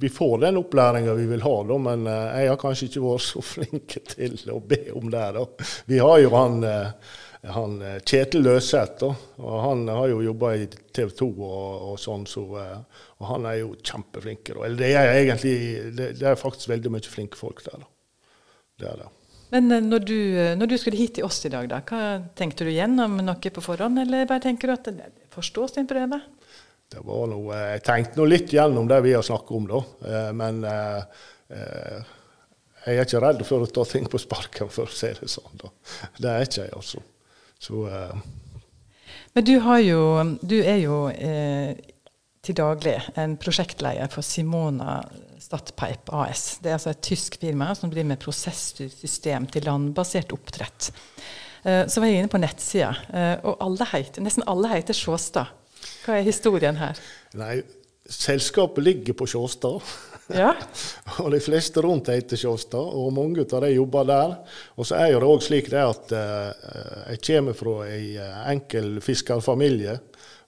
vi 0.00 0.10
får 0.12 0.38
den 0.46 0.60
opplæringa 0.60 1.14
vi 1.18 1.28
vil 1.30 1.44
ha, 1.44 1.54
da, 1.68 1.78
men 1.88 2.08
uh, 2.08 2.16
jeg 2.40 2.50
har 2.52 2.60
kanskje 2.60 2.88
ikke 2.90 3.04
vært 3.04 3.26
så 3.26 3.44
flink 3.54 3.96
til 4.14 4.36
å 4.54 4.58
be 4.60 4.82
om 4.96 5.10
det. 5.12 5.24
da. 5.38 5.46
Vi 5.90 6.00
har 6.02 6.20
jo 6.22 6.32
han, 6.36 6.62
uh, 6.64 7.18
han 7.56 7.76
uh, 7.82 7.98
Kjetil 8.00 8.46
Løseth, 8.46 9.04
og 9.42 9.58
han 9.64 9.84
har 9.92 10.08
jo 10.14 10.22
jobba 10.26 10.54
i 10.60 10.70
TV 10.70 11.12
2 11.22 11.28
og, 11.34 11.90
og 11.90 12.00
sånn, 12.00 12.24
så, 12.30 12.46
og 13.18 13.28
han 13.32 13.50
er 13.50 13.60
jo 13.62 13.74
kjempeflink. 13.82 14.54
Eller 14.56 14.80
det 14.80 14.94
er 14.94 15.12
egentlig 15.18 15.58
det, 15.98 16.14
det 16.22 16.32
er 16.32 16.40
faktisk 16.40 16.72
veldig 16.72 16.96
mye 16.96 17.14
flinke 17.16 17.40
folk 17.40 17.64
der. 17.68 17.84
da. 17.84 17.92
Det 18.76 18.90
er 18.92 18.98
det. 19.04 19.12
Men 19.54 19.70
eh, 19.72 19.84
når 19.84 20.06
du, 20.06 20.18
eh, 20.38 20.54
når 20.58 20.70
du, 20.72 20.78
skulle 20.80 20.98
hit 20.98 21.16
til 21.18 21.26
oss 21.26 21.44
i 21.46 21.52
dag, 21.52 21.68
da, 21.70 21.82
hva 21.86 22.18
tenkte 22.38 22.66
du 22.66 22.72
gjennom 22.74 23.18
noe 23.22 23.52
på 23.52 23.64
forhånd, 23.64 24.00
eller 24.02 24.28
bare 24.28 24.44
tenker 24.48 24.70
du 24.70 24.76
at 24.76 24.90
det 24.90 25.10
forstår 25.34 25.74
sin 25.74 25.88
prøve? 25.90 26.20
Det 26.92 27.02
var 27.04 27.26
noe, 27.30 27.54
eh, 27.54 27.72
Jeg 27.76 27.82
tenkte 27.88 28.20
nå 28.20 28.28
litt 28.30 28.52
gjennom 28.52 28.88
det 28.88 29.00
vi 29.06 29.16
har 29.16 29.24
snakket 29.26 29.56
om, 29.58 29.66
da. 29.70 29.80
Men 30.36 30.62
jeg 32.86 32.94
er 32.94 33.02
ikke 33.02 33.20
redd 33.22 33.42
for 33.46 33.62
å 33.62 33.70
ta 33.70 33.84
ting 33.90 34.06
på 34.10 34.18
sparken, 34.22 34.70
for 34.70 34.86
å 34.86 34.94
si 34.94 35.10
det 35.18 35.28
sånn. 35.30 35.58
da. 35.62 35.70
Det 36.18 36.30
er 36.30 36.46
ikke 36.46 36.62
jeg, 36.64 36.72
altså. 36.78 37.02
Så, 37.58 37.82
Men 39.36 39.44
du, 39.44 39.52
jo, 39.84 40.02
du 40.40 40.56
er 40.62 40.78
jo 40.80 41.06
eh, 41.10 41.76
til 42.46 42.56
daglig 42.56 42.96
en 43.18 43.34
prosjektleder 43.40 44.08
for 44.12 44.24
Simona 44.24 45.00
Stadpeip 45.42 46.08
AS. 46.16 46.56
Det 46.62 46.70
er 46.70 46.78
altså 46.78 46.94
et 46.94 47.02
tysk 47.04 47.36
firma 47.42 47.72
som 47.76 47.90
driver 47.92 48.14
med 48.14 48.22
prosesssystem 48.22 49.48
til 49.52 49.66
landbasert 49.68 50.32
oppdrett. 50.32 50.88
Eh, 51.66 51.84
så 51.90 52.00
var 52.00 52.08
jeg 52.08 52.22
inne 52.22 52.32
på 52.32 52.40
nettsida, 52.40 52.94
eh, 53.12 53.34
og 53.44 53.60
alle 53.66 53.90
heter, 53.92 54.24
nesten 54.24 54.46
alle 54.48 54.72
heter 54.72 54.96
Sjåstad. 54.96 55.52
Hva 56.06 56.20
er 56.20 56.26
historien 56.26 56.76
her? 56.78 56.98
Nei, 57.34 57.56
selskapet 58.06 58.84
ligger 58.84 59.16
på 59.18 59.26
Sjåstad. 59.26 59.82
Ja. 60.30 60.52
og 61.22 61.32
de 61.34 61.40
fleste 61.42 61.82
rundt 61.82 62.12
heter 62.14 62.38
Sjåstad, 62.38 62.78
og 62.78 63.10
mange 63.14 63.42
av 63.42 63.66
de 63.66 63.72
jobber 63.74 64.06
der. 64.06 64.36
Og 64.78 64.86
så 64.86 65.00
er 65.00 65.10
jo 65.10 65.24
det 65.24 65.32
òg 65.32 65.42
slik 65.42 65.72
det 65.72 65.82
at 65.82 66.14
uh, 66.14 66.70
jeg 67.10 67.24
kommer 67.26 67.58
fra 67.58 67.74
ei 67.90 68.14
enkel 68.52 69.00
fiskerfamilie. 69.02 69.98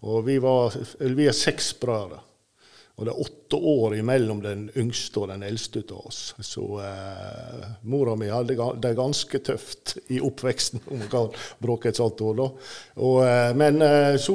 Og 0.06 0.22
vi, 0.28 0.38
var, 0.38 0.78
vi 1.02 1.26
er 1.26 1.34
seks 1.34 1.72
brødre. 1.80 2.22
Og 2.98 3.06
det 3.06 3.12
er 3.12 3.20
åtte 3.22 3.58
år 3.70 3.94
imellom 3.94 4.40
den 4.42 4.64
yngste 4.78 5.20
og 5.22 5.28
den 5.30 5.44
eldste 5.46 5.84
av 5.86 6.06
oss. 6.10 6.22
Så 6.42 6.64
eh, 6.82 7.66
mora 7.86 8.16
mi 8.18 8.26
hadde 8.26 8.56
det 8.82 8.90
ganske 8.98 9.38
tøft 9.46 9.94
i 10.10 10.18
oppveksten, 10.18 10.82
om 10.90 11.04
man 11.04 11.12
kan 11.12 11.28
bruke 11.62 11.92
et 11.92 12.00
sånt 12.00 12.18
ord. 12.26 12.42
Og, 12.98 13.20
eh, 13.22 13.52
men 13.54 13.78
eh, 13.86 14.16
så 14.18 14.34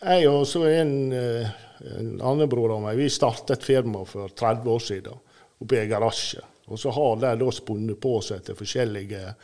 jeg 0.00 0.28
og 0.30 0.46
så 0.48 0.64
en, 0.70 0.94
eh, 1.12 1.50
en 1.96 2.14
annen 2.20 2.48
bror 2.48 2.76
av 2.76 2.84
meg 2.84 3.00
vi 3.00 3.10
startet 3.12 3.58
et 3.58 3.66
firma 3.66 4.04
for 4.08 4.28
30 4.28 4.70
år 4.70 4.86
siden 4.86 5.18
oppe 5.60 5.76
i 5.76 5.82
en 5.82 5.90
garasje. 5.90 6.44
Og 6.70 6.78
så 6.78 6.92
har 6.94 7.16
de 7.20 7.34
da 7.40 7.52
spunnet 7.52 8.00
på 8.00 8.20
seg 8.22 8.44
til 8.46 8.56
forskjellige 8.56 9.34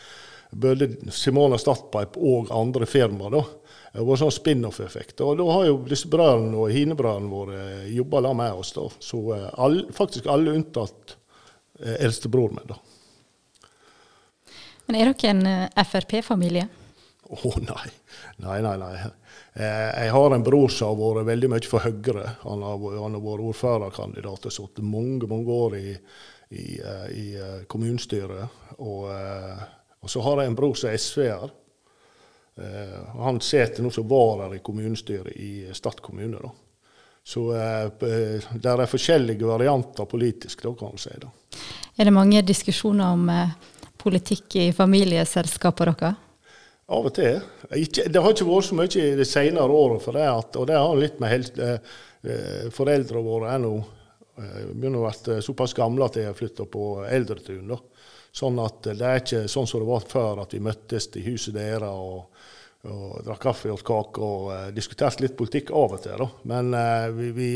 både 0.51 0.89
Simona 1.13 1.59
Stadpipe 1.59 2.21
og 2.23 2.53
andre 2.55 2.87
firmaer. 2.87 3.45
Det 3.93 4.05
var 4.05 4.21
sånn 4.21 4.35
spin-off-effekt. 4.35 5.21
Og 5.25 5.39
da 5.41 5.47
har 5.51 5.67
jo 5.67 5.79
disse 5.89 6.09
brødrene 6.13 6.57
og 6.61 6.73
hinebrødrene 6.75 7.33
våre 7.33 7.63
jobba 7.91 8.23
sammen 8.23 8.43
med 8.45 8.61
oss. 8.61 8.73
da. 8.77 8.85
Så 9.01 9.23
eh, 9.35 9.49
all, 9.65 9.79
faktisk 9.93 10.29
alle 10.31 10.55
unntatt 10.57 11.17
eh, 11.81 11.97
eldstebroren 12.05 12.61
min. 12.61 12.75
da. 12.75 12.79
Men 14.87 15.01
er 15.01 15.13
dere 15.13 15.33
en 15.33 15.47
eh, 15.51 15.87
Frp-familie? 15.89 16.69
Å 17.27 17.37
oh, 17.37 17.59
nei. 17.59 17.91
Nei, 18.45 18.61
nei, 18.63 18.77
nei. 18.79 18.95
Jeg 19.57 20.13
har 20.13 20.35
en 20.35 20.45
bror 20.47 20.71
som 20.71 20.93
har 20.93 21.17
vært 21.17 21.31
veldig 21.31 21.49
mye 21.51 21.67
for 21.67 21.83
Høyre. 21.83 22.27
Han 22.45 22.63
har, 22.63 22.79
vært 22.79 23.47
ordførerkandidat 23.51 24.47
og 24.47 24.55
sittet 24.55 24.87
mange 24.87 25.27
mange 25.31 25.57
år 25.57 25.77
i, 25.79 25.95
i, 26.55 26.67
i 27.17 27.27
kommunestyret. 27.67 28.61
Og, 28.79 29.09
og, 29.09 30.11
så 30.13 30.23
har 30.29 30.43
jeg 30.43 30.53
en 30.53 30.59
bror 30.61 30.77
som 30.79 30.93
er 30.93 31.01
SV-er. 31.03 31.57
Eh, 32.61 33.17
han 33.19 33.41
sitter 33.41 33.83
nå 33.83 33.91
som 33.91 34.09
varer 34.09 34.55
i 34.57 34.63
kommunestyret 34.65 35.37
i 35.37 35.75
Stad 35.77 36.01
kommune. 36.01 36.39
Da. 36.41 36.51
Så 37.25 37.49
eh, 37.53 37.89
det 38.55 38.71
er 38.71 38.87
forskjellige 38.89 39.49
varianter 39.49 40.05
politisk, 40.09 40.63
da, 40.63 40.73
kan 40.75 40.95
man 40.95 41.03
si. 41.03 41.13
Da. 41.21 41.33
Er 41.97 42.09
det 42.09 42.15
mange 42.17 42.43
diskusjoner 42.47 43.13
om 43.13 43.29
eh, 43.33 43.57
politikk 44.01 44.57
i 44.63 44.71
familieselskapene 44.77 45.97
deres? 45.99 46.23
Av 46.87 47.07
og 47.09 47.15
til. 47.17 47.41
Ikke, 47.75 48.05
det 48.07 48.21
har 48.23 48.31
ikke 48.31 48.47
vært 48.47 48.69
så 48.69 48.77
mye 48.79 49.01
i 49.03 49.15
de 49.19 49.25
senere 49.27 49.75
årene, 49.75 50.03
for 50.03 50.15
det 50.15 50.27
at, 50.31 50.55
og 50.55 50.69
det 50.71 50.77
har 50.79 51.01
litt 51.01 51.17
med 51.23 51.33
helt, 51.33 51.57
eh, 51.59 52.69
Foreldrene 52.75 53.23
våre 53.27 53.51
er 53.55 53.63
nå 53.63 53.73
eh, 53.81 54.69
begynner 54.71 55.03
å 55.03 55.11
bli 55.11 55.41
såpass 55.43 55.75
gamle 55.75 56.07
at 56.07 56.19
de 56.19 56.29
har 56.29 56.39
flytta 56.39 56.69
på 56.71 56.85
eldretun. 57.11 57.73
da. 57.73 57.81
Sånn 58.31 58.61
at 58.63 58.87
det 58.87 59.03
er 59.03 59.19
ikke 59.19 59.43
sånn 59.51 59.67
som 59.67 59.83
det 59.83 59.89
var 59.89 60.07
før, 60.07 60.45
at 60.45 60.55
vi 60.55 60.63
møttes 60.63 61.11
i 61.19 61.25
huset 61.27 61.57
deres 61.57 61.91
og, 61.91 62.47
og 62.87 63.19
drakk 63.27 63.43
kaffe 63.49 63.73
og 63.73 63.83
kake 63.83 64.23
og 64.23 64.51
uh, 64.53 64.67
diskuterte 64.77 65.25
litt 65.25 65.35
politikk 65.39 65.73
av 65.75 65.97
og 65.97 66.03
til. 66.05 66.21
Da. 66.21 66.29
Men 66.53 66.75
uh, 66.77 67.09
vi, 67.17 67.31
vi, 67.35 67.49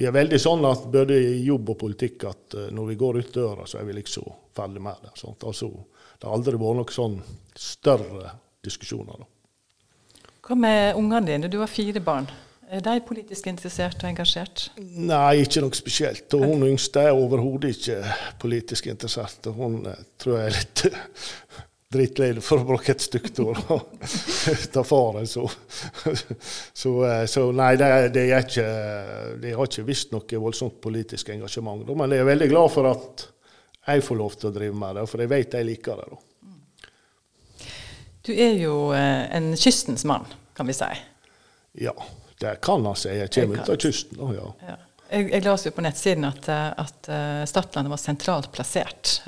vi, 0.00 0.06
er 0.08 0.16
veldig 0.16 0.40
sånn 0.40 0.64
at 0.66 0.88
både 0.90 1.20
i 1.20 1.42
jobb 1.44 1.74
og 1.74 1.78
politikk 1.84 2.24
at 2.30 2.56
når 2.72 2.88
vi 2.88 2.98
går 3.04 3.20
ut 3.20 3.34
døra, 3.36 3.68
så 3.68 3.82
er 3.82 3.90
vi 3.90 3.98
liksom 4.00 4.32
ferdig 4.56 4.82
med 4.82 5.04
det. 5.04 5.12
Altså, 5.12 5.68
det 6.22 6.28
har 6.28 6.36
aldri 6.38 6.54
vært 6.54 6.78
noen 6.78 6.94
sånn 6.94 7.14
større 7.58 8.28
diskusjoner. 8.62 9.24
Da. 9.24 10.28
Hva 10.46 10.54
med 10.54 10.94
ungene 10.94 11.26
dine? 11.26 11.48
Du 11.50 11.56
har 11.58 11.70
fire 11.70 11.98
barn. 11.98 12.28
Er 12.70 12.84
de 12.86 13.02
politisk 13.02 13.48
interessert 13.50 13.98
og 14.04 14.06
engasjert? 14.06 14.68
Nei, 14.78 15.42
ikke 15.42 15.64
noe 15.64 15.74
spesielt. 15.74 16.28
Og 16.38 16.46
hun 16.46 16.62
yngste 16.70 17.08
er 17.08 17.18
overhodet 17.18 17.74
ikke 17.74 17.98
politisk 18.38 18.86
interessert. 18.92 19.50
Hun 19.50 19.80
eh, 19.90 19.98
tror 20.22 20.38
jeg 20.38 20.46
er 20.46 20.56
litt 20.60 20.84
drittlei, 21.92 22.30
for 22.38 22.62
å 22.62 22.68
bruke 22.70 22.94
et 22.94 23.02
stygt 23.02 23.42
ord, 23.42 23.58
av 24.78 24.86
faren. 24.86 25.26
Så, 25.26 25.48
så, 26.70 26.94
eh, 27.10 27.26
så, 27.34 27.48
nei, 27.50 27.74
det, 27.82 27.90
det 28.14 28.28
er 28.30 28.46
ikke, 28.46 28.70
de 29.42 29.58
har 29.58 29.72
ikke 29.74 29.88
visst 29.90 30.14
noe 30.14 30.42
voldsomt 30.46 30.78
politisk 30.86 31.34
engasjement. 31.34 31.82
Men 31.90 32.14
jeg 32.14 32.22
er 32.22 32.30
veldig 32.30 32.52
glad 32.54 32.76
for 32.78 32.94
at 32.94 33.26
jeg 33.86 34.04
får 34.06 34.18
lov 34.18 34.36
til 34.38 34.50
å 34.50 34.54
drive 34.54 34.78
med 34.78 34.98
det, 34.98 35.06
for 35.10 35.22
jeg 35.22 35.30
vet 35.32 35.56
jeg 35.58 35.66
liker 35.66 36.02
det. 36.02 36.10
Da. 36.12 36.20
Du 38.22 38.30
er 38.32 38.54
jo 38.60 38.76
eh, 38.94 39.24
en 39.34 39.52
kystens 39.58 40.04
mann, 40.06 40.26
kan 40.54 40.68
vi 40.68 40.76
si. 40.78 40.90
Ja. 41.82 41.94
Det 42.38 42.56
kan 42.62 42.86
han 42.86 42.98
si. 42.98 43.10
Jeg 43.14 43.30
kommer 43.34 43.62
ut 43.62 43.70
av 43.70 43.78
kysten. 43.82 44.18
da, 44.18 44.28
ja. 44.34 44.48
Ja. 44.66 44.76
Jeg, 45.12 45.26
jeg 45.28 45.44
leste 45.44 45.68
jo 45.68 45.74
på 45.76 45.82
nettsiden 45.84 46.24
at, 46.24 46.46
eh, 46.50 46.68
at 46.80 47.10
uh, 47.10 47.42
Stadlandet 47.46 47.92
var 47.92 48.00
sentralt 48.00 48.48
plassert. 48.54 49.18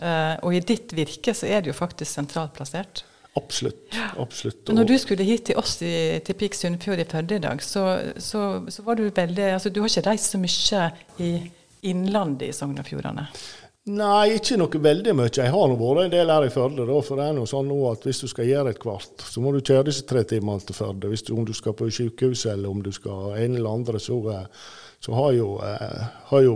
Og 0.43 0.55
i 0.57 0.63
ditt 0.65 0.95
virke 0.97 1.35
så 1.37 1.51
er 1.51 1.63
det 1.63 1.71
jo 1.71 1.77
faktisk 1.77 2.11
sentralt 2.11 2.55
plassert. 2.57 3.05
Absolutt. 3.35 3.95
absolutt. 4.17 4.63
Men 4.69 4.79
når 4.79 4.89
du 4.93 4.95
skulle 5.03 5.27
hit 5.27 5.49
til 5.51 5.59
oss 5.59 5.81
i, 5.83 6.21
til 6.23 6.37
Pik 6.39 6.55
Sunnfjord 6.55 7.03
i 7.03 7.07
Førde 7.11 7.39
i 7.39 7.43
dag, 7.43 7.63
så, 7.67 7.83
så, 8.23 8.63
så, 8.71 8.85
var 8.87 8.95
du 8.95 9.09
veldig 9.11 9.49
altså 9.57 9.73
Du 9.75 9.81
har 9.83 9.91
ikke 9.91 10.07
reist 10.07 10.31
så 10.31 10.39
mye 10.39 10.85
i 11.19 11.33
innlandet 11.91 12.53
i 12.53 12.55
Sogn 12.55 12.79
og 12.79 12.87
Fjordane? 12.87 13.27
Nei, 13.85 14.38
ikke 14.38 14.57
noe 14.57 14.81
veldig 14.81 15.12
mye. 15.12 15.29
Jeg 15.29 15.53
har 15.53 15.67
nå 15.69 15.75
vært 15.76 16.07
en 16.07 16.12
del 16.14 16.31
her 16.33 16.47
i 16.47 16.53
Førde. 16.53 16.87
Da, 16.88 17.00
for 17.05 17.21
det 17.21 17.26
er 17.29 17.35
noe 17.37 17.49
sånn 17.49 17.67
nå 17.69 17.76
at 17.91 18.07
hvis 18.09 18.23
du 18.23 18.31
skal 18.31 18.49
gjøre 18.49 18.73
et 18.73 18.81
kvart, 18.81 19.21
så 19.29 19.43
må 19.45 19.50
du 19.53 19.61
kjøre 19.61 19.91
disse 19.91 20.07
tre 20.09 20.23
timene 20.29 20.62
til 20.64 20.76
Førde. 20.79 21.11
Hvis 21.12 21.26
du, 21.26 21.35
om 21.37 21.45
du 21.45 21.53
skal 21.53 21.76
på 21.76 21.91
sykehuset 21.93 22.55
eller 22.55 22.73
om 22.73 22.81
du 22.81 22.88
skal 22.97 23.35
en 23.37 23.59
eller 23.59 23.76
andre, 23.76 24.00
så, 24.00 24.17
eh, 24.33 24.71
så 25.05 25.12
har, 25.19 25.35
jo, 25.37 25.49
eh, 25.69 26.00
har, 26.31 26.45
jo, 26.47 26.55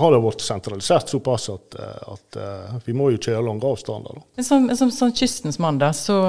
har 0.00 0.14
det 0.14 0.20
vært 0.24 0.44
sentralisert 0.46 1.12
såpass 1.12 1.50
at, 1.52 1.76
eh, 1.76 2.14
at, 2.14 2.38
vi 2.86 2.94
må 2.96 3.10
jo 3.12 3.20
kjøre 3.20 3.42
lange 3.44 3.68
avstander. 3.68 4.16
Da. 4.16 4.44
Som, 4.48 4.70
som, 4.80 4.94
som 4.96 5.12
kystens 5.12 5.60
mann, 5.60 5.76
da, 5.82 5.90
så, 5.92 6.22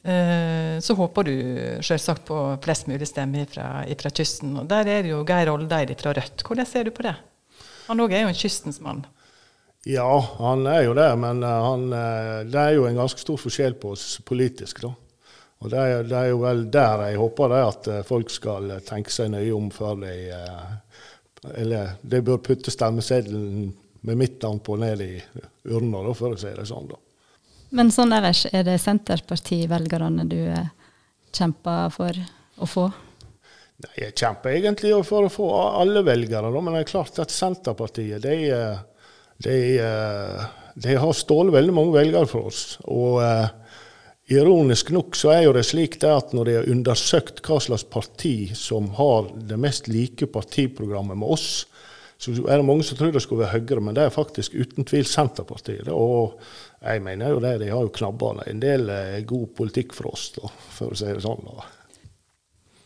eh, 0.00 0.78
så 0.80 0.96
håper 0.96 1.28
du 1.28 1.34
selvsagt 1.84 2.24
på 2.30 2.38
flest 2.64 2.88
mulig 2.88 3.10
stemmer 3.12 3.52
fra 3.52 3.84
kysten. 4.08 4.56
Og 4.62 4.72
der 4.72 4.88
er 4.88 5.04
det 5.04 5.12
jo 5.12 5.20
Geir 5.28 5.52
Oldeid 5.52 5.92
fra 6.00 6.16
Rødt. 6.16 6.46
Hvordan 6.48 6.72
ser 6.72 6.88
du 6.88 6.94
på 6.96 7.04
det? 7.04 7.18
Han 7.90 8.00
òg 8.00 8.16
er 8.16 8.24
jo 8.24 8.32
en 8.32 8.40
kystens 8.40 8.80
mann. 8.80 9.04
Ja, 9.84 10.28
han 10.38 10.66
er 10.66 10.86
jo 10.86 10.94
det, 10.96 11.10
men 11.20 11.42
eh, 11.42 11.62
han, 11.68 11.92
eh, 11.92 12.38
det 12.48 12.60
er 12.60 12.76
jo 12.78 12.86
en 12.88 12.96
ganske 12.96 13.20
stor 13.20 13.36
forskjell 13.40 13.76
på 13.80 13.92
oss 13.92 14.06
politisk. 14.24 14.80
da. 14.80 14.94
Og 15.60 15.70
det 15.72 15.80
er, 15.80 16.04
det 16.08 16.16
er, 16.16 16.28
jo 16.32 16.40
vel 16.40 16.64
der 16.72 17.02
jeg 17.10 17.20
håper 17.20 17.52
det 17.52 17.62
at 17.68 17.88
eh, 17.92 18.04
folk 18.08 18.32
skal 18.32 18.72
tenke 18.86 19.12
seg 19.12 19.34
nøye 19.34 19.52
om 19.54 19.70
før 19.72 20.00
de 20.00 20.14
Eller 21.60 21.98
de 22.00 22.20
bør 22.24 22.40
putte 22.40 22.72
stemmeseddelen 22.72 23.74
med 24.00 24.16
mitt 24.16 24.40
navn 24.42 24.62
på 24.64 24.76
ned 24.80 25.00
i 25.04 25.12
urna, 25.68 26.00
for 26.16 26.32
å 26.32 26.40
si 26.40 26.48
det 26.48 26.64
sånn. 26.68 26.88
da. 26.88 26.96
Men 27.76 27.92
sånn 27.92 28.12
ellers, 28.16 28.46
er 28.52 28.64
det 28.64 28.78
Senterparti-velgerne 28.80 30.24
du 30.28 30.38
kjemper 31.32 31.92
for 31.92 32.24
å 32.56 32.68
få? 32.68 32.86
Nei, 33.84 33.92
Jeg 34.06 34.16
kjemper 34.16 34.56
egentlig 34.56 34.96
for 35.04 35.28
å 35.28 35.32
få 35.32 35.48
alle 35.82 36.04
velgere, 36.06 36.52
men 36.56 36.72
det 36.72 36.84
er 36.84 36.92
klart 36.92 37.20
at 37.20 37.32
Senterpartiet 37.32 38.24
de 38.24 38.36
de, 39.42 39.78
eh, 39.78 40.44
de 40.74 40.96
har 41.00 41.16
stjålet 41.16 41.54
veldig 41.54 41.74
mange 41.74 41.94
velgere 41.96 42.28
fra 42.30 42.44
oss. 42.50 42.62
Og 42.90 43.20
uh, 43.22 43.48
ironisk 44.32 44.90
nok 44.94 45.18
så 45.18 45.34
er 45.34 45.44
jo 45.46 45.54
det 45.56 45.66
slik 45.68 45.98
det 46.02 46.10
at 46.10 46.34
når 46.36 46.48
de 46.48 46.56
har 46.58 46.70
undersøkt 46.70 47.42
hva 47.46 47.60
slags 47.62 47.86
parti 47.90 48.52
som 48.58 48.92
har 48.98 49.30
det 49.50 49.58
mest 49.60 49.90
like 49.90 50.28
partiprogrammet 50.32 51.20
med 51.20 51.36
oss, 51.36 51.48
så 52.18 52.32
er 52.46 52.60
det 52.60 52.66
mange 52.66 52.86
som 52.86 52.96
tror 52.96 53.12
det 53.12 53.20
skulle 53.24 53.42
være 53.42 53.58
Høyre, 53.58 53.82
men 53.84 53.96
det 53.96 54.06
er 54.06 54.14
faktisk 54.14 54.54
uten 54.54 54.86
tvil 54.88 55.04
Senterpartiet. 55.08 55.90
Og 55.92 56.38
jeg 56.80 57.02
mener 57.04 57.34
jo 57.34 57.42
det, 57.42 57.58
de 57.60 57.72
har 57.72 57.84
jo 57.84 57.92
knabba 57.92 58.36
en 58.46 58.62
del 58.62 58.88
eh, 58.92 59.22
god 59.28 59.50
politikk 59.58 59.92
for 59.96 60.14
oss, 60.14 60.30
da, 60.36 60.48
for 60.76 60.94
å 60.94 60.98
si 60.98 61.10
det 61.10 61.24
sånn. 61.24 61.42
da. 61.50 61.66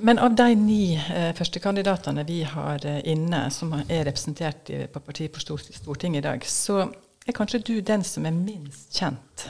Men 0.00 0.19
av 0.19 0.35
de 0.35 0.55
ni 0.55 0.95
eh, 0.95 1.33
førstekandidatene 1.35 2.23
vi 2.26 2.43
har 2.47 2.85
eh, 2.87 3.00
inne, 3.11 3.49
som 3.50 3.73
er 3.81 4.05
representert 4.07 4.71
i, 4.71 4.85
på 4.87 5.00
partiet 5.02 5.35
på 5.35 5.43
Stortinget 5.59 6.21
i 6.21 6.26
dag, 6.28 6.45
så 6.47 6.85
er 7.26 7.35
kanskje 7.35 7.64
du 7.67 7.73
den 7.83 8.05
som 8.07 8.28
er 8.28 8.37
minst 8.37 8.95
kjent. 8.95 9.49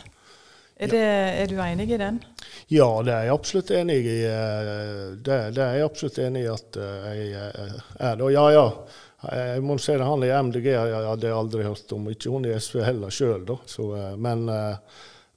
Er, 0.78 0.88
det, 0.88 1.02
er, 1.02 1.50
du 1.50 1.58
enig 1.60 1.90
i 1.90 1.98
den? 2.00 2.22
Ja, 2.72 2.86
det 3.04 3.12
er 3.12 3.26
jeg 3.26 3.34
absolutt 3.34 3.74
enig 3.76 3.98
i. 4.06 4.16
Eh, 4.24 5.04
det, 5.20 5.38
det 5.58 5.66
er 5.66 5.76
jeg 5.76 5.90
absolutt 5.90 6.22
enig 6.24 6.46
i 6.46 6.50
at 6.54 6.80
eh, 6.80 7.12
jeg 7.18 7.52
er 7.52 8.16
det. 8.16 8.24
Og 8.24 8.32
ja, 8.32 8.48
ja. 8.54 8.64
Jeg 9.18 9.62
må 9.66 9.74
si 9.82 9.96
det, 9.98 10.06
Han 10.06 10.22
i 10.22 10.30
MDG 10.30 10.70
jeg 10.70 10.98
hadde 11.10 11.26
jeg 11.28 11.36
aldri 11.36 11.64
hørt 11.66 11.92
om. 11.92 12.08
Ikke 12.08 12.32
hun 12.32 12.48
i 12.48 12.56
SV 12.56 12.84
heller 12.86 13.12
sjøl, 13.12 13.44
da. 13.50 13.58
Så, 13.68 13.90
men 14.16 14.46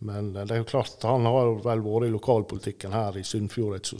men 0.01 0.31
det 0.34 0.48
er 0.50 0.63
jo 0.63 0.70
klart, 0.70 0.98
han 1.05 1.27
har 1.29 1.51
vel 1.62 1.84
vært 1.86 2.08
i 2.08 2.13
lokalpolitikken 2.13 2.93
her 2.96 3.17
i 3.20 3.25
Sunnfjord, 3.25 3.77
et. 3.77 3.91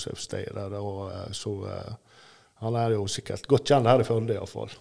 Og, 0.80 1.02
eh, 1.12 1.28
så 1.38 1.54
uh, 1.62 2.16
Han 2.62 2.78
er 2.78 2.96
jo 2.96 3.06
sikkert 3.10 3.46
godt 3.50 3.70
kjent 3.70 3.90
her 3.90 4.02
i 4.02 4.06
Førde 4.06 4.34
iallfall. 4.34 4.74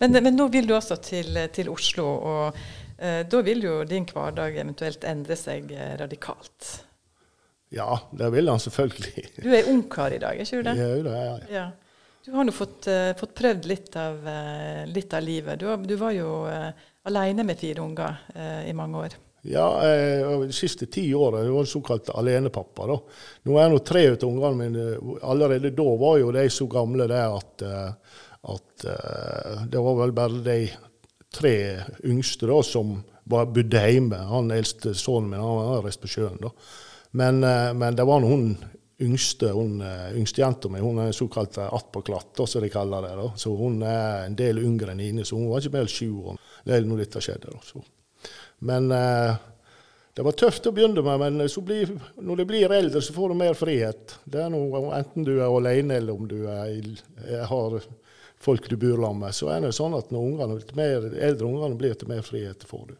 Men, 0.00 0.12
men 0.12 0.36
nå 0.36 0.48
vil 0.52 0.68
du 0.68 0.74
altså 0.76 0.98
til, 1.00 1.38
til 1.54 1.70
Oslo, 1.72 2.04
og 2.04 2.58
eh, 2.98 3.22
da 3.28 3.40
vil 3.46 3.64
jo 3.64 3.78
din 3.88 4.06
hverdag 4.08 4.58
eventuelt 4.60 5.04
endre 5.08 5.36
seg 5.38 5.72
eh, 5.72 5.94
radikalt? 6.00 6.70
Ja, 7.72 7.96
det 8.12 8.30
vil 8.34 8.48
han 8.50 8.60
selvfølgelig. 8.62 9.26
Du 9.42 9.50
er 9.54 9.68
ungkar 9.72 10.14
i 10.14 10.20
dag, 10.22 10.36
er 10.36 10.44
ikke 10.44 10.60
du 10.60 10.68
det? 10.68 10.76
Ja, 10.80 10.90
det 11.06 11.14
er 11.14 11.26
jeg. 11.26 11.50
Ja. 11.56 11.66
Du 12.26 12.32
har 12.34 12.46
nå 12.46 12.52
fått, 12.54 12.88
uh, 12.90 13.12
fått 13.14 13.36
prøvd 13.38 13.68
litt 13.70 13.96
av, 14.02 14.16
uh, 14.26 14.82
litt 14.90 15.12
av 15.14 15.22
livet. 15.22 15.60
Du, 15.60 15.68
du, 15.86 15.94
var 16.00 16.14
jo 16.16 16.40
uh, 16.50 16.72
alene 17.06 17.44
med 17.46 17.58
fire 17.60 17.84
unger 17.84 18.18
i 18.66 18.72
mange 18.74 19.04
år. 19.06 19.14
Ja, 19.46 19.66
de 20.42 20.54
siste 20.54 20.88
ti 20.90 21.04
årene 21.14 21.52
var 21.52 21.66
jeg 21.66 21.70
såkalt 21.70 22.10
alenepappa. 22.10 22.86
da. 22.90 22.96
Nå 23.46 23.58
er 23.62 23.70
nå 23.70 23.80
tre 23.86 24.06
av 24.10 24.24
ungene 24.26 24.56
mine 24.58 25.18
Allerede 25.22 25.70
da 25.76 25.86
var 26.00 26.18
jo 26.18 26.32
de 26.34 26.46
så 26.50 26.66
gamle 26.70 27.06
det 27.10 27.20
at, 27.22 27.62
at 28.54 28.86
det 29.70 29.82
var 29.84 30.00
vel 30.00 30.14
bare 30.16 30.42
de 30.42 30.58
tre 31.36 31.54
yngste 32.04 32.48
da 32.50 32.58
som 32.66 32.96
bodde 33.26 33.84
hjemme. 33.90 34.18
Han 34.32 34.50
eldste 34.54 34.94
sønnen 34.98 35.30
min 35.30 35.42
han 35.42 35.60
var 35.60 35.86
reist 35.86 36.02
på 36.02 36.10
sjøen. 36.10 36.40
da. 36.42 36.50
Men, 37.16 37.40
men 37.78 37.96
det 37.96 38.06
var 38.06 38.24
noen 38.24 38.56
yngste 39.00 39.50
hun, 39.52 39.80
eh, 39.80 40.16
yngstejenta 40.16 40.68
mi 40.68 40.80
hun 40.80 40.98
er 40.98 41.12
såkalt 41.12 41.58
attpåklatt, 41.58 42.48
som 42.48 42.62
de 42.62 42.68
kaller 42.68 43.02
det. 43.02 43.16
Da. 43.16 43.32
Så 43.36 43.56
hun 43.56 43.82
er 43.82 44.24
en 44.26 44.36
del 44.36 44.58
yngre 44.58 44.92
enn 44.92 45.00
Ine, 45.00 45.24
så 45.24 45.36
hun 45.36 45.50
var 45.50 45.60
ikke 45.60 45.76
mer 45.76 45.86
enn 45.86 45.92
sju 45.92 46.10
år 46.32 46.40
da 46.64 46.80
dette 46.80 47.20
skjedde. 47.22 47.52
Da. 47.52 47.84
Men 48.58 48.90
eh, 48.92 49.36
det 50.16 50.24
var 50.24 50.32
tøft 50.32 50.66
å 50.66 50.72
begynne 50.72 51.04
med, 51.04 51.20
men 51.20 51.64
blir, 51.66 51.92
når 52.16 52.40
du 52.40 52.44
blir 52.48 52.72
eldre, 52.72 53.02
så 53.04 53.12
får 53.12 53.32
du 53.32 53.40
mer 53.42 53.56
frihet. 53.58 54.16
Det 54.24 54.40
er 54.46 54.52
noe, 54.52 54.80
Enten 54.96 55.26
du 55.26 55.34
er 55.36 55.50
alene 55.50 55.98
eller 56.00 56.16
om 56.16 56.28
du 56.30 56.38
er, 56.48 56.86
har 57.50 57.80
folk 58.40 58.68
du 58.70 58.76
bor 58.76 58.96
sammen 58.96 59.26
med, 59.26 59.36
så 59.36 59.50
er 59.52 59.66
det 59.66 59.74
sånn 59.76 59.96
at 59.98 60.12
når 60.14 60.30
ungene, 60.30 60.60
mer, 60.78 61.10
eldre 61.28 61.50
ungene 61.50 61.76
blir, 61.76 61.96
til 61.98 62.08
mer 62.08 62.24
frihet 62.24 62.64
får 62.68 62.86
du. 62.92 62.96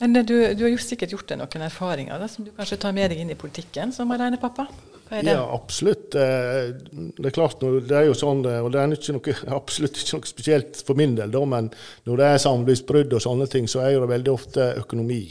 Men 0.00 0.16
du, 0.26 0.34
du, 0.58 0.64
har 0.66 0.74
sikkert 0.82 1.14
gjort 1.14 1.28
deg 1.30 1.38
noen 1.38 1.66
erfaringer 1.68 2.18
da, 2.18 2.26
som 2.30 2.46
du 2.46 2.50
kanskje 2.56 2.80
tar 2.82 2.94
med 2.96 3.12
deg 3.12 3.22
inn 3.22 3.30
i 3.30 3.38
politikken 3.38 3.94
som 3.94 4.10
alenepappa? 4.10 4.66
Ja, 5.10 5.40
absolutt. 5.54 6.14
Eh, 6.14 6.72
det 7.18 7.28
er 7.28 7.34
klart, 7.34 7.60
det 7.60 7.96
er 7.96 8.08
jo 8.08 8.16
sånn, 8.16 8.44
eh, 8.48 8.60
og 8.64 8.72
det 8.72 8.80
er 8.80 8.94
ikke 8.96 9.16
noe, 9.16 9.36
absolutt 9.60 10.00
ikke 10.00 10.18
noe 10.18 10.30
spesielt 10.30 10.80
for 10.86 10.98
min 10.98 11.16
del, 11.18 11.32
da, 11.34 11.44
men 11.48 11.70
når 12.08 12.20
det 12.20 12.30
er 12.30 12.44
samlivsbrudd 12.46 13.16
og 13.16 13.24
sånne 13.24 13.48
ting, 13.52 13.68
så 13.70 13.84
er 13.84 13.98
det 13.98 14.10
veldig 14.10 14.32
ofte 14.32 14.70
økonomi. 14.80 15.24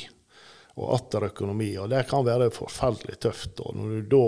Og 0.74 0.90
atter 0.96 1.28
økonomi. 1.28 1.72
Og 1.78 1.92
det 1.92 2.06
kan 2.10 2.26
være 2.26 2.50
forferdelig 2.54 3.20
tøft. 3.22 3.60
Og 3.62 3.76
når 3.78 3.92
du 3.94 4.16
da 4.16 4.26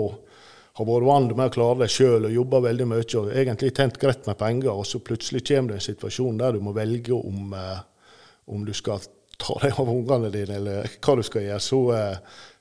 har 0.76 0.86
vært 0.86 1.08
vant 1.08 1.32
med 1.32 1.48
å 1.48 1.54
klare 1.54 1.80
deg 1.82 1.92
sjøl 1.92 2.28
og 2.28 2.34
jobba 2.36 2.60
veldig 2.68 2.86
mye 2.90 3.06
og 3.18 3.30
egentlig 3.32 3.72
tjent 3.74 3.96
greit 3.98 4.26
med 4.28 4.38
penger, 4.38 4.70
og 4.74 4.86
så 4.86 5.00
plutselig 5.02 5.42
kommer 5.48 5.72
det 5.72 5.80
en 5.80 5.86
situasjon 5.88 6.40
der 6.42 6.54
du 6.54 6.62
må 6.62 6.74
velge 6.76 7.16
om, 7.16 7.54
eh, 7.56 7.78
om 8.52 8.66
du 8.66 8.74
skal 8.76 9.00
ta 9.38 9.56
deg 9.62 9.78
av 9.80 9.88
ungene 9.90 10.30
dine, 10.32 10.58
eller 10.60 10.92
hva 11.02 11.16
du 11.18 11.22
skal 11.26 11.44
gjøre, 11.44 11.62
så, 11.62 11.80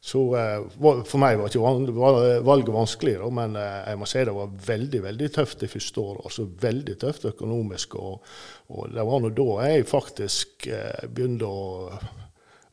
så 0.04 0.24
eh, 0.40 0.66
For 1.06 1.22
meg 1.22 1.40
var 1.40 1.50
ikke 1.52 2.42
valget 2.46 2.74
vanskelig, 2.76 3.16
men 3.36 3.56
eh, 3.60 3.80
jeg 3.92 4.02
må 4.02 4.10
si 4.10 4.26
det 4.28 4.36
var 4.36 4.58
veldig 4.68 5.02
veldig 5.06 5.30
tøft 5.38 5.64
det 5.64 5.72
første 5.72 6.04
året. 6.04 6.28
Altså 6.30 6.48
veldig 6.66 6.98
tøft 7.02 7.30
økonomisk. 7.32 7.96
Og, 8.02 8.36
og 8.76 8.92
det 8.94 9.08
var 9.08 9.24
nå 9.24 9.32
da 9.38 9.48
jeg 9.70 9.88
faktisk 9.90 10.68
eh, 10.68 11.08
begynte 11.08 11.50
å 11.50 11.98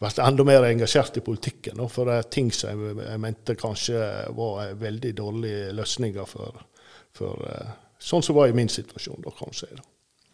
bli 0.02 0.10
enda 0.18 0.44
mer 0.48 0.66
engasjert 0.66 1.20
i 1.20 1.24
politikken. 1.24 1.84
For 1.92 2.10
det 2.10 2.18
er 2.18 2.34
ting 2.34 2.50
som 2.54 2.82
jeg, 2.90 3.22
mente 3.22 3.54
kanskje 3.58 4.02
var 4.34 4.74
veldig 4.80 5.14
dårlige 5.22 5.70
løsninger 5.78 6.26
for, 6.26 6.58
for 7.14 7.46
sånn 8.02 8.24
som 8.26 8.34
var 8.34 8.50
i 8.50 8.56
min 8.56 8.70
situasjon, 8.72 9.22
da, 9.22 9.30
kan 9.36 9.52
man 9.52 9.60
si. 9.62 9.70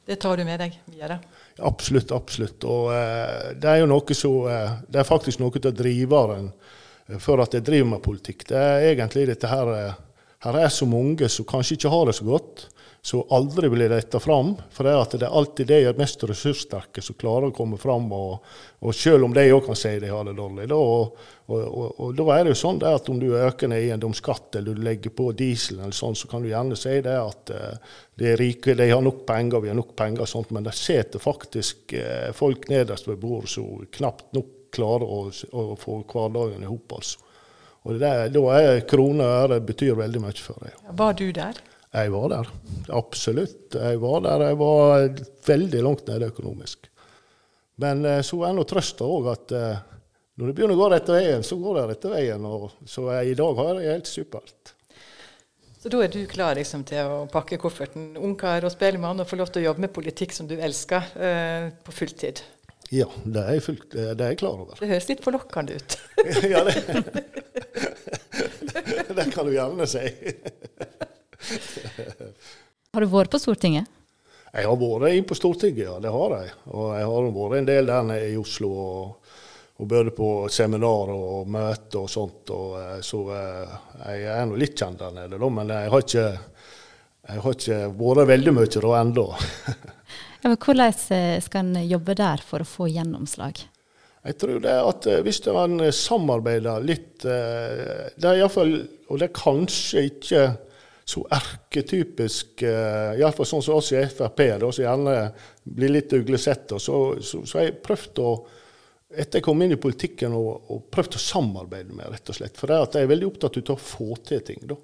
Det 0.09 0.17
tar 0.17 0.41
du 0.41 0.45
med 0.49 0.57
deg 0.57 0.77
videre? 0.89 1.19
Absolutt, 1.67 2.13
absolutt. 2.15 2.65
Og 2.69 2.91
uh, 2.93 3.55
det 3.59 3.71
er 3.71 3.81
jo 3.83 3.89
noe 3.91 4.17
som 4.17 4.45
uh, 4.47 4.79
Det 4.87 5.01
er 5.01 5.09
faktisk 5.09 5.41
noe 5.43 5.59
av 5.59 5.75
driveren 5.75 6.53
for 7.23 7.41
at 7.41 7.55
jeg 7.57 7.65
driver 7.65 7.95
med 7.95 8.05
politikk. 8.05 8.45
Det 8.51 8.59
er 8.59 8.91
egentlig 8.91 9.31
dette 9.31 9.49
her 9.49 9.71
Her 10.45 10.59
er 10.61 10.69
så 10.71 10.87
mange 10.87 11.27
som 11.33 11.47
kanskje 11.49 11.79
ikke 11.79 11.91
har 11.91 12.05
det 12.07 12.15
så 12.19 12.27
godt, 12.29 12.69
som 13.03 13.23
aldri 13.31 13.69
blir 13.69 13.89
letta 13.89 14.21
fram. 14.21 14.55
For 14.71 14.85
det 14.85 14.93
er, 14.93 15.01
at 15.03 15.15
det 15.17 15.27
er 15.27 15.37
alltid 15.41 15.71
de 15.71 15.93
mest 15.99 16.25
ressurssterke 16.29 17.03
som 17.05 17.17
klarer 17.19 17.49
å 17.49 17.55
komme 17.57 17.79
fram, 17.81 18.11
og, 18.13 18.45
og 18.85 18.95
selv 18.95 19.29
om 19.29 19.35
de 19.35 19.47
òg 19.55 19.65
kan 19.69 19.79
si 19.79 19.95
de 20.03 20.11
har 20.13 20.27
det 20.29 20.35
dårlig. 20.39 20.67
Da, 20.71 20.79
og, 20.79 21.23
og, 21.47 21.87
og, 22.01 22.11
da 22.19 22.27
er 22.35 22.45
det 22.45 22.57
jo 22.57 22.61
sånn 22.63 22.83
at 22.89 23.09
om 23.09 23.21
du 23.23 23.31
øker 23.39 23.73
eiendomsskatt 23.77 24.59
eller 24.61 24.77
du 24.77 24.85
legger 24.85 25.15
på 25.15 25.31
diesel, 25.39 25.81
eller 25.81 25.97
sånn, 25.97 26.19
så 26.19 26.29
kan 26.31 26.45
du 26.45 26.51
gjerne 26.51 26.77
si 26.79 26.99
det 27.05 27.17
at 27.21 27.55
uh, 27.55 27.95
de 28.19 28.35
rike, 28.41 28.77
de 28.77 28.91
har 28.91 29.05
nok 29.05 29.25
penger, 29.29 29.63
vi 29.65 29.73
har 29.73 29.79
nok 29.79 29.95
penger, 29.97 30.27
og 30.27 30.33
sånt, 30.35 30.53
men 30.57 30.67
det 30.67 30.77
sitter 30.77 31.23
faktisk 31.23 31.97
uh, 31.97 32.29
folk 32.37 32.69
nederst 32.73 33.09
ved 33.09 33.23
bordet 33.23 33.55
som 33.55 33.87
knapt 33.99 34.35
nok 34.37 34.55
klarer 34.75 35.09
å, 35.09 35.23
å 35.33 35.65
få 35.81 36.03
hverdagen 36.05 36.67
i 36.67 36.69
hop. 36.69 36.99
Altså. 36.99 37.25
Og 37.89 37.97
det, 38.03 38.13
da 38.35 38.45
er 38.59 38.83
kroner 38.89 39.25
og 39.25 39.47
øre 39.47 39.61
betyr 39.65 39.97
veldig 39.97 40.21
mye 40.21 40.37
for 40.43 40.61
deg. 40.61 40.77
Var 40.99 41.15
du 41.17 41.27
der? 41.33 41.61
Jeg 41.89 42.13
var 42.13 42.29
der, 42.29 42.49
absolutt. 42.93 43.75
Jeg 43.75 44.01
var 44.03 44.25
der. 44.27 44.45
Jeg 44.51 44.59
var 44.61 45.05
veldig 45.49 45.85
langt 45.87 46.11
nede 46.11 46.29
økonomisk. 46.29 46.91
Men 47.81 48.05
eh, 48.05 48.21
så 48.27 48.43
er 48.45 48.57
nå 48.57 48.65
trøsta 48.69 49.07
òg 49.07 49.31
at 49.33 49.55
eh, 49.57 49.85
når 50.39 50.51
det 50.51 50.57
begynner 50.59 50.77
å 50.77 50.83
gå 50.83 50.89
rette 50.93 51.15
veien, 51.15 51.47
så 51.47 51.57
går 51.59 51.79
det 51.79 51.87
rette 51.93 52.11
veien. 52.13 52.45
Og, 52.45 52.69
så 52.87 53.07
i 53.23 53.33
dag 53.39 53.57
har 53.59 53.71
jeg 53.73 53.79
det 53.79 53.95
helt 53.95 54.11
supert. 54.11 54.75
Så 55.79 55.91
da 55.95 56.03
er 56.03 56.13
du 56.13 56.21
klar 56.31 56.59
liksom, 56.59 56.85
til 56.87 57.07
å 57.07 57.25
pakke 57.31 57.57
kofferten, 57.63 58.11
ungkar 58.19 58.67
og 58.67 58.75
spellemann, 58.75 59.23
og 59.23 59.31
få 59.31 59.39
lov 59.39 59.53
til 59.55 59.63
å 59.63 59.69
jobbe 59.71 59.87
med 59.87 59.95
politikk 59.95 60.35
som 60.35 60.51
du 60.51 60.57
elsker, 60.59 61.13
eh, 61.17 61.69
på 61.87 61.95
fulltid? 61.95 62.43
Ja, 62.91 63.07
det 63.25 63.41
er, 63.43 63.57
jeg 63.57 63.65
fullt, 63.67 63.91
det 63.93 64.15
er 64.17 64.31
jeg 64.33 64.41
klar 64.41 64.63
over. 64.63 64.79
Det 64.81 64.89
høres 64.89 65.09
litt 65.11 65.25
forlokkende 65.25 65.77
ut. 65.77 65.99
ja, 66.55 66.63
det, 66.67 66.77
det 69.19 69.27
kan 69.35 69.47
du 69.47 69.53
gjerne 69.55 69.89
si. 69.91 70.07
har 72.93 73.05
du 73.05 73.11
vært 73.13 73.33
på 73.35 73.41
Stortinget? 73.43 73.89
Jeg 74.49 74.65
har 74.65 74.79
vært 74.81 75.13
inn 75.15 75.27
på 75.29 75.37
Stortinget, 75.37 75.85
ja. 75.85 75.99
Det 76.03 76.13
har 76.13 76.37
jeg. 76.39 76.55
Og 76.73 76.87
jeg 76.97 77.11
har 77.11 77.31
vært 77.37 77.59
en 77.59 77.69
del 77.69 77.91
der 77.93 78.07
nede 78.09 78.31
i 78.33 78.39
Oslo. 78.41 78.73
og, 78.73 79.35
og 79.79 79.87
både 79.87 80.11
på 80.11 80.29
seminar 80.51 81.13
og 81.15 81.51
møter 81.55 82.03
og 82.03 82.11
sånt. 82.11 82.51
Og, 82.55 82.75
eh, 82.81 83.01
så 83.05 83.23
eh, 83.35 83.75
jeg 84.09 84.29
er 84.35 84.47
nå 84.49 84.59
litt 84.59 84.79
kjent 84.79 85.03
der 85.05 85.15
nede, 85.15 85.39
da, 85.39 85.51
men 85.55 85.73
jeg 85.75 85.93
har 85.93 86.05
ikke, 86.05 86.29
jeg 87.29 87.45
har 87.45 87.59
ikke 87.59 87.81
vært 88.01 88.31
veldig 88.33 88.55
mye 88.59 88.73
da 88.75 88.95
ennå. 89.03 89.31
Ja, 90.39 90.53
hvordan 90.55 90.93
eh, 91.11 91.41
skal 91.43 91.65
en 91.65 91.89
jobbe 91.91 92.15
der 92.15 92.39
for 92.47 92.63
å 92.63 92.67
få 92.69 92.87
gjennomslag? 92.87 93.59
Jeg 94.23 94.37
tror 94.39 94.61
det 94.63 94.75
at 94.87 95.09
hvis 95.27 95.41
man 95.51 95.81
samarbeider 95.95 96.85
litt 96.85 97.23
Det 97.23 98.27
er 98.27 98.39
iallfall 98.41 98.73
Og 99.09 99.21
det 99.21 99.29
er 99.29 99.35
kanskje 99.35 100.03
ikke 100.13 100.43
så 101.09 101.23
erketypisk, 101.33 102.63
iallfall 102.69 103.47
sånn 103.49 103.63
som 103.65 103.79
oss 103.79 103.95
i 103.97 104.03
Frp, 104.13 104.43
da, 104.61 104.69
som 104.69 104.85
gjerne 104.85 105.15
blir 105.65 105.95
litt 105.95 106.13
uglesette. 106.13 106.77
Så, 106.77 106.99
så, 107.25 107.41
så 107.49 107.63
jeg 107.65 107.79
prøvd 107.81 108.21
å 108.21 108.33
etter 109.09 109.41
jeg 109.41 109.45
kom 109.47 109.63
inn 109.65 109.73
i 109.73 109.81
politikken 109.81 110.35
og, 110.37 110.69
og 110.69 110.83
prøvd 110.93 111.17
å 111.17 111.23
samarbeide 111.23 111.95
med, 111.97 112.11
rett 112.13 112.29
og 112.29 112.37
slett. 112.37 112.59
For 112.61 112.69
det 112.69 112.81
at 112.83 112.99
jeg 112.99 113.07
er 113.07 113.13
veldig 113.15 113.29
opptatt 113.31 113.57
av 113.63 113.79
å 113.79 113.81
få 113.81 114.19
til 114.29 114.43
ting. 114.45 114.61
Da. 114.69 114.77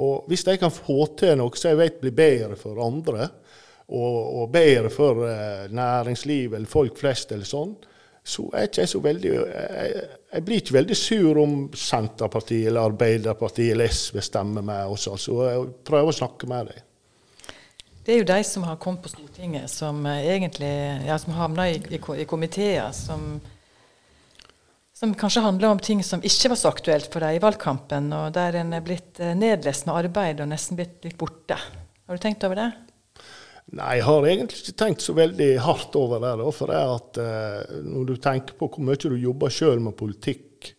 Og 0.00 0.30
hvis 0.30 0.46
jeg 0.46 0.60
kan 0.62 0.72
få 0.72 1.04
til 1.18 1.36
noe 1.40 1.58
som 1.58 1.72
jeg 1.72 1.80
vet 1.82 2.00
blir 2.00 2.16
bedre 2.16 2.56
for 2.60 2.80
andre, 2.84 3.28
og, 3.88 4.16
og 4.40 4.50
bedre 4.52 4.90
for 4.92 5.22
uh, 5.24 5.68
næringsliv 5.72 6.56
eller 6.56 6.68
folk 6.68 6.98
flest, 7.00 7.32
eller 7.32 7.48
sånn, 7.48 7.74
så 8.28 8.44
er 8.52 8.68
ikke 8.68 8.82
jeg 8.84 8.90
så 8.92 9.00
veldig 9.04 9.30
jeg, 9.32 10.02
jeg, 10.32 10.44
blir 10.44 10.60
ikke 10.60 10.76
veldig 10.76 10.96
sur 10.98 11.40
om 11.40 11.54
Senterpartiet 11.72 12.68
eller 12.68 12.90
Arbeiderpartiet 12.90 13.72
eller 13.72 13.88
SV 13.92 14.20
stemmer 14.24 14.64
med 14.64 14.92
oss. 14.92 15.06
Altså, 15.08 15.38
jeg 15.48 15.70
prøver 15.88 16.12
å 16.12 16.18
snakke 16.18 16.50
med 16.50 16.68
dem. 16.72 16.84
Det 18.04 18.14
er 18.14 18.22
jo 18.22 18.28
de 18.28 18.40
som 18.48 18.64
har 18.64 18.78
kommet 18.80 19.04
på 19.04 19.10
Stortinget, 19.12 19.68
som 19.68 20.00
egentlig 20.08 20.72
ja, 21.04 21.16
som 21.20 21.34
havna 21.36 21.66
i, 21.68 21.76
i, 21.92 22.00
i 22.00 22.24
komiteer 22.28 22.92
som, 22.96 23.34
som 24.96 25.12
kanskje 25.12 25.44
handler 25.44 25.74
om 25.74 25.82
ting 25.84 26.00
som 26.04 26.24
ikke 26.24 26.52
var 26.54 26.60
så 26.60 26.72
aktuelt 26.72 27.08
for 27.12 27.24
dem 27.24 27.36
i 27.36 27.42
valgkampen, 27.42 28.08
og 28.16 28.32
der 28.36 28.60
en 28.62 28.72
er 28.76 28.84
blitt 28.84 29.20
uh, 29.20 29.34
nedlest 29.36 29.88
med 29.88 30.06
arbeid 30.06 30.40
og 30.40 30.48
nesten 30.52 30.80
blitt 30.80 31.04
litt 31.04 31.18
borte. 31.20 31.60
Har 31.60 32.16
du 32.16 32.24
tenkt 32.24 32.48
over 32.48 32.60
det? 32.62 32.70
Nei, 33.76 33.98
jeg 33.98 34.06
har 34.06 34.24
egentlig 34.24 34.62
ikke 34.62 34.78
tenkt 34.80 35.04
så 35.04 35.12
veldig 35.16 35.50
hardt 35.60 35.96
over 36.00 36.22
det. 36.24 36.36
For 36.56 36.72
det 36.72 36.80
at 36.80 37.18
eh, 37.20 37.78
når 37.84 38.06
du 38.08 38.14
tenker 38.22 38.56
på 38.56 38.70
hvor 38.72 38.84
mye 38.84 39.00
du 39.02 39.16
jobber 39.20 39.52
sjøl 39.52 39.82
med 39.84 39.96
politikk 39.98 40.70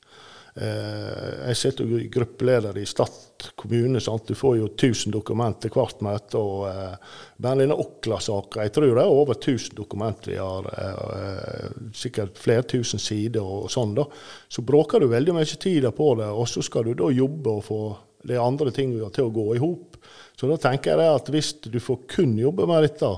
eh, 0.57 1.51
Jeg 1.51 1.59
sitter 1.59 1.85
jo 1.85 1.99
gruppeleder 2.09 2.79
i 2.81 2.87
Stad 2.89 3.51
kommune. 3.59 4.01
Sant? 4.01 4.25
Du 4.25 4.33
får 4.33 4.57
jo 4.57 4.71
1000 4.71 5.13
dokumenter 5.13 5.69
hvert 5.75 6.01
møte. 6.01 6.41
og 6.41 6.65
eh, 6.71 7.13
Bare 7.37 7.61
denne 7.61 7.77
Okla-saka, 7.77 8.65
jeg 8.65 8.73
tror 8.73 8.89
det 8.89 9.05
er 9.05 9.21
over 9.21 9.37
1000 9.37 9.77
dokumenter 9.77 10.33
vi 10.33 10.41
har. 10.41 10.73
Eh, 10.73 11.79
sikkert 11.93 12.41
flere 12.41 12.65
tusen 12.73 13.01
sider 13.01 13.45
og 13.45 13.69
sånn. 13.69 13.93
da. 14.01 14.07
Så 14.49 14.65
bråker 14.65 15.05
du 15.05 15.11
veldig 15.13 15.37
mye 15.37 15.61
tid 15.61 15.85
på 15.93 16.13
det, 16.17 16.33
og 16.33 16.49
så 16.49 16.65
skal 16.65 16.89
du 16.89 16.95
da 17.05 17.13
jobbe 17.13 17.53
og 17.53 17.67
få 17.69 17.83
de 18.25 18.41
andre 18.41 18.73
tingene 18.73 19.13
til 19.13 19.29
å 19.29 19.35
gå 19.35 19.51
i 19.55 19.61
hop 19.61 19.98
Så 20.39 20.47
da 20.47 20.55
tenker 20.55 20.95
jeg 20.95 21.11
at 21.19 21.29
hvis 21.33 21.51
du 21.67 21.81
får 21.83 22.05
kun 22.13 22.37
jobbe 22.39 22.63
med 22.69 22.85
dette, 22.87 23.09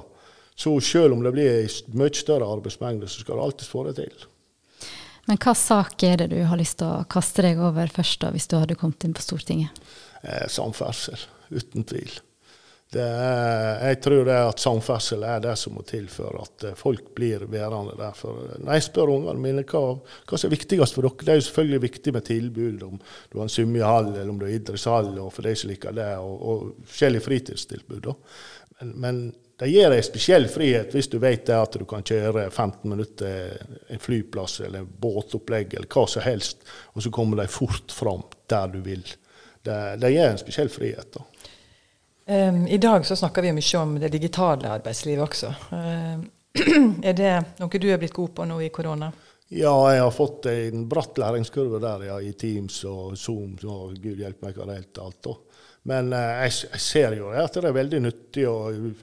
så 0.57 0.73
selv 0.81 1.13
om 1.13 1.21
det 1.21 1.34
blir 1.36 1.60
en 1.60 1.99
mye 2.01 2.17
større 2.17 2.47
arbeidsmengde, 2.49 3.10
så 3.10 3.21
skal 3.21 3.38
du 3.38 3.43
alltid 3.43 3.69
få 3.69 3.84
det 3.86 3.93
til. 3.99 4.23
Men 5.29 5.38
hva 5.38 5.53
sak 5.53 6.01
er 6.03 6.17
det 6.17 6.31
du 6.34 6.39
har 6.49 6.57
lyst 6.57 6.79
til 6.79 6.89
å 6.89 7.05
kaste 7.12 7.45
deg 7.45 7.62
over 7.62 7.93
først, 7.93 8.23
da, 8.23 8.31
hvis 8.34 8.49
du 8.49 8.57
hadde 8.57 8.77
kommet 8.79 9.05
inn 9.05 9.13
på 9.13 9.21
Stortinget? 9.21 9.77
Eh, 10.25 10.47
samferdsel, 10.49 11.21
uten 11.53 11.86
tvil. 11.86 12.17
Er, 12.99 13.77
jeg 13.88 13.99
tror 14.04 14.25
det 14.27 14.36
at 14.36 14.60
samferdsel 14.60 15.21
er 15.23 15.43
det 15.43 15.54
som 15.60 15.77
må 15.77 15.84
til 15.88 16.10
for 16.12 16.41
at 16.41 16.65
eh, 16.67 16.75
folk 16.75 17.13
blir 17.15 17.45
værende 17.47 17.93
der. 17.95 18.17
For 18.17 18.49
eh, 18.49 18.58
når 18.60 18.75
jeg 18.75 18.86
spør 18.89 19.13
ungene 19.13 19.39
mine 19.39 19.63
hva, 19.63 19.84
hva 20.27 20.39
som 20.39 20.49
er 20.49 20.58
viktigst 20.58 20.97
for 20.97 21.08
dere, 21.08 21.23
det 21.23 21.32
er 21.32 21.39
jo 21.39 21.45
selvfølgelig 21.45 21.82
viktig 21.86 22.13
med 22.17 22.25
tilbud. 22.27 22.84
Om 22.89 22.99
du 22.99 23.38
har 23.38 23.45
en 23.47 23.54
svømmehall 23.56 24.12
eller 24.12 24.34
om 24.34 24.41
du 24.41 24.47
har 24.49 24.58
idrettshall, 24.58 25.13
og 25.23 25.32
for 25.32 25.47
de 25.47 25.56
som 25.56 25.71
liker 25.71 25.95
det, 25.95 26.10
og, 26.19 26.36
og 26.36 26.91
forskjellige 26.91 27.27
fritidstilbud. 27.30 28.12
Men, 28.82 28.93
men, 29.06 29.23
det 29.62 29.69
gir 29.69 29.91
deg 29.93 29.99
spesiell 30.01 30.47
frihet 30.49 30.95
hvis 30.95 31.12
du 31.12 31.19
vet 31.21 31.51
at 31.54 31.75
du 31.77 31.84
kan 31.86 32.01
kjøre 32.01 32.47
15 32.49 32.80
minutter 32.89 33.60
en 33.93 34.01
flyplass 34.01 34.56
eller 34.65 34.82
en 34.82 34.93
båtopplegg 35.04 35.75
eller 35.77 35.86
hva 35.86 36.08
som 36.10 36.25
helst, 36.25 36.65
og 36.97 37.06
så 37.06 37.12
kommer 37.13 37.38
de 37.38 37.45
fort 37.45 37.93
fram 37.93 38.25
der 38.49 38.73
du 38.73 38.80
vil. 38.82 39.06
Det, 39.62 39.77
det 40.01 40.10
gir 40.15 40.32
en 40.32 40.41
spesiell 40.41 40.73
frihet. 40.73 41.13
da. 41.13 41.31
Um, 42.25 42.67
I 42.67 42.77
dag 42.77 43.05
så 43.05 43.15
snakker 43.15 43.41
vi 43.41 43.53
mye 43.53 43.79
om 43.79 43.95
det 43.99 44.12
digitale 44.13 44.69
arbeidslivet 44.69 45.23
også. 45.25 45.49
Uh, 45.71 46.21
er 47.10 47.15
det 47.17 47.34
noe 47.57 47.81
du 47.81 47.88
er 47.89 47.99
blitt 48.01 48.13
god 48.13 48.36
på 48.38 48.45
nå 48.45 48.60
i 48.62 48.69
korona? 48.73 49.10
Ja, 49.51 49.73
jeg 49.91 50.03
har 50.03 50.12
fått 50.15 50.45
en 50.47 50.86
bratt 50.88 51.17
læringskurve 51.19 51.81
der, 51.84 52.05
ja, 52.07 52.19
i 52.23 52.31
Teams 52.39 52.84
og 52.88 53.17
Zoom. 53.19 53.57
og 53.65 53.97
Gud 53.99 54.21
hjelpe 54.21 54.45
meg 54.47 54.55
hva 54.55 54.69
det 54.69 54.77
helt 54.77 55.01
alt. 55.03 55.17
Da. 55.27 55.34
Men 55.91 56.13
uh, 56.13 56.43
jeg, 56.45 56.79
ser 56.79 57.17
jo 57.17 57.34
at 57.34 57.57
det 57.57 57.67
er 57.67 57.79
veldig 57.81 58.01
nyttig. 58.05 58.45
og 58.47 58.93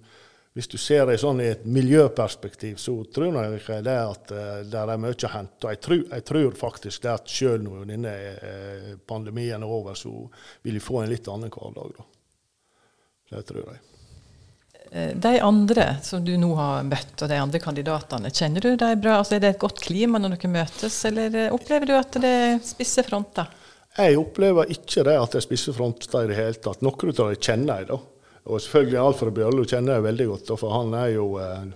Hvis 0.55 0.71
du 0.71 0.79
ser 0.81 1.05
det 1.11 1.19
sånn 1.21 1.43
i 1.43 1.51
et 1.51 1.67
miljøperspektiv, 1.67 2.79
så 2.81 2.95
tror 3.13 3.43
jeg 3.43 3.83
det 3.85 3.99
at 3.99 4.33
uh, 4.33 4.61
det 4.63 4.85
er 4.85 5.03
mye 5.03 5.19
å 5.19 5.33
hente. 5.35 5.75
Jeg 5.75 5.83
tror, 5.85 6.05
jeg 6.07 6.29
tror 6.31 6.61
faktisk 6.63 7.03
det 7.03 7.17
at 7.17 7.35
selv 7.35 7.67
når 7.67 7.91
denne 7.91 8.15
uh, 8.39 8.95
pandemien 9.11 9.59
er 9.59 9.75
over, 9.83 9.99
så 9.99 10.15
vil 10.63 10.79
vi 10.79 10.87
få 10.87 11.03
en 11.03 11.13
litt 11.13 11.29
annen 11.29 11.51
hverdag. 11.51 11.99
da. 11.99 12.09
Det 13.29 13.45
tror 13.49 13.65
jeg. 13.67 13.83
Eh, 14.91 15.17
de 15.17 15.41
andre 15.41 15.97
som 16.03 16.25
du 16.25 16.37
nå 16.41 16.55
har 16.57 16.85
møtt, 16.89 17.15
og 17.23 17.29
de 17.29 17.37
andre 17.37 17.61
kandidatene, 17.61 18.33
kjenner 18.33 18.65
du 18.65 18.77
dem 18.77 19.01
bra? 19.01 19.19
Altså, 19.21 19.37
er 19.37 19.45
det 19.45 19.55
et 19.55 19.65
godt 19.65 19.83
klima 19.85 20.21
når 20.21 20.37
dere 20.37 20.53
møtes, 20.53 21.01
eller 21.09 21.35
eh, 21.37 21.55
opplever 21.55 21.91
du 21.91 21.97
at 21.99 22.21
det 22.23 22.35
er 22.45 22.63
spisse 22.65 23.05
fronter? 23.05 23.51
Jeg 23.99 24.17
opplever 24.21 24.71
ikke 24.73 25.05
det 25.05 25.17
at 25.19 25.35
det 25.35 25.43
er 25.43 25.45
spisse 25.49 25.75
fronter 25.75 26.25
i 26.25 26.31
det 26.31 26.39
hele 26.39 26.63
tatt. 26.63 26.81
Noen 26.87 27.13
av 27.13 27.19
dem 27.19 27.43
kjenner 27.43 27.83
jeg, 27.83 27.91
da. 27.91 27.99
Og 28.49 28.63
selvfølgelig 28.65 29.01
Alfred 29.03 29.35
Bjørlo 29.37 29.67
kjenner 29.69 29.99
jeg 29.99 30.07
veldig 30.07 30.27
godt, 30.31 30.53
for 30.57 30.73
han 30.73 30.95
er 30.97 31.11
jo 31.13 31.27
eh, 31.43 31.67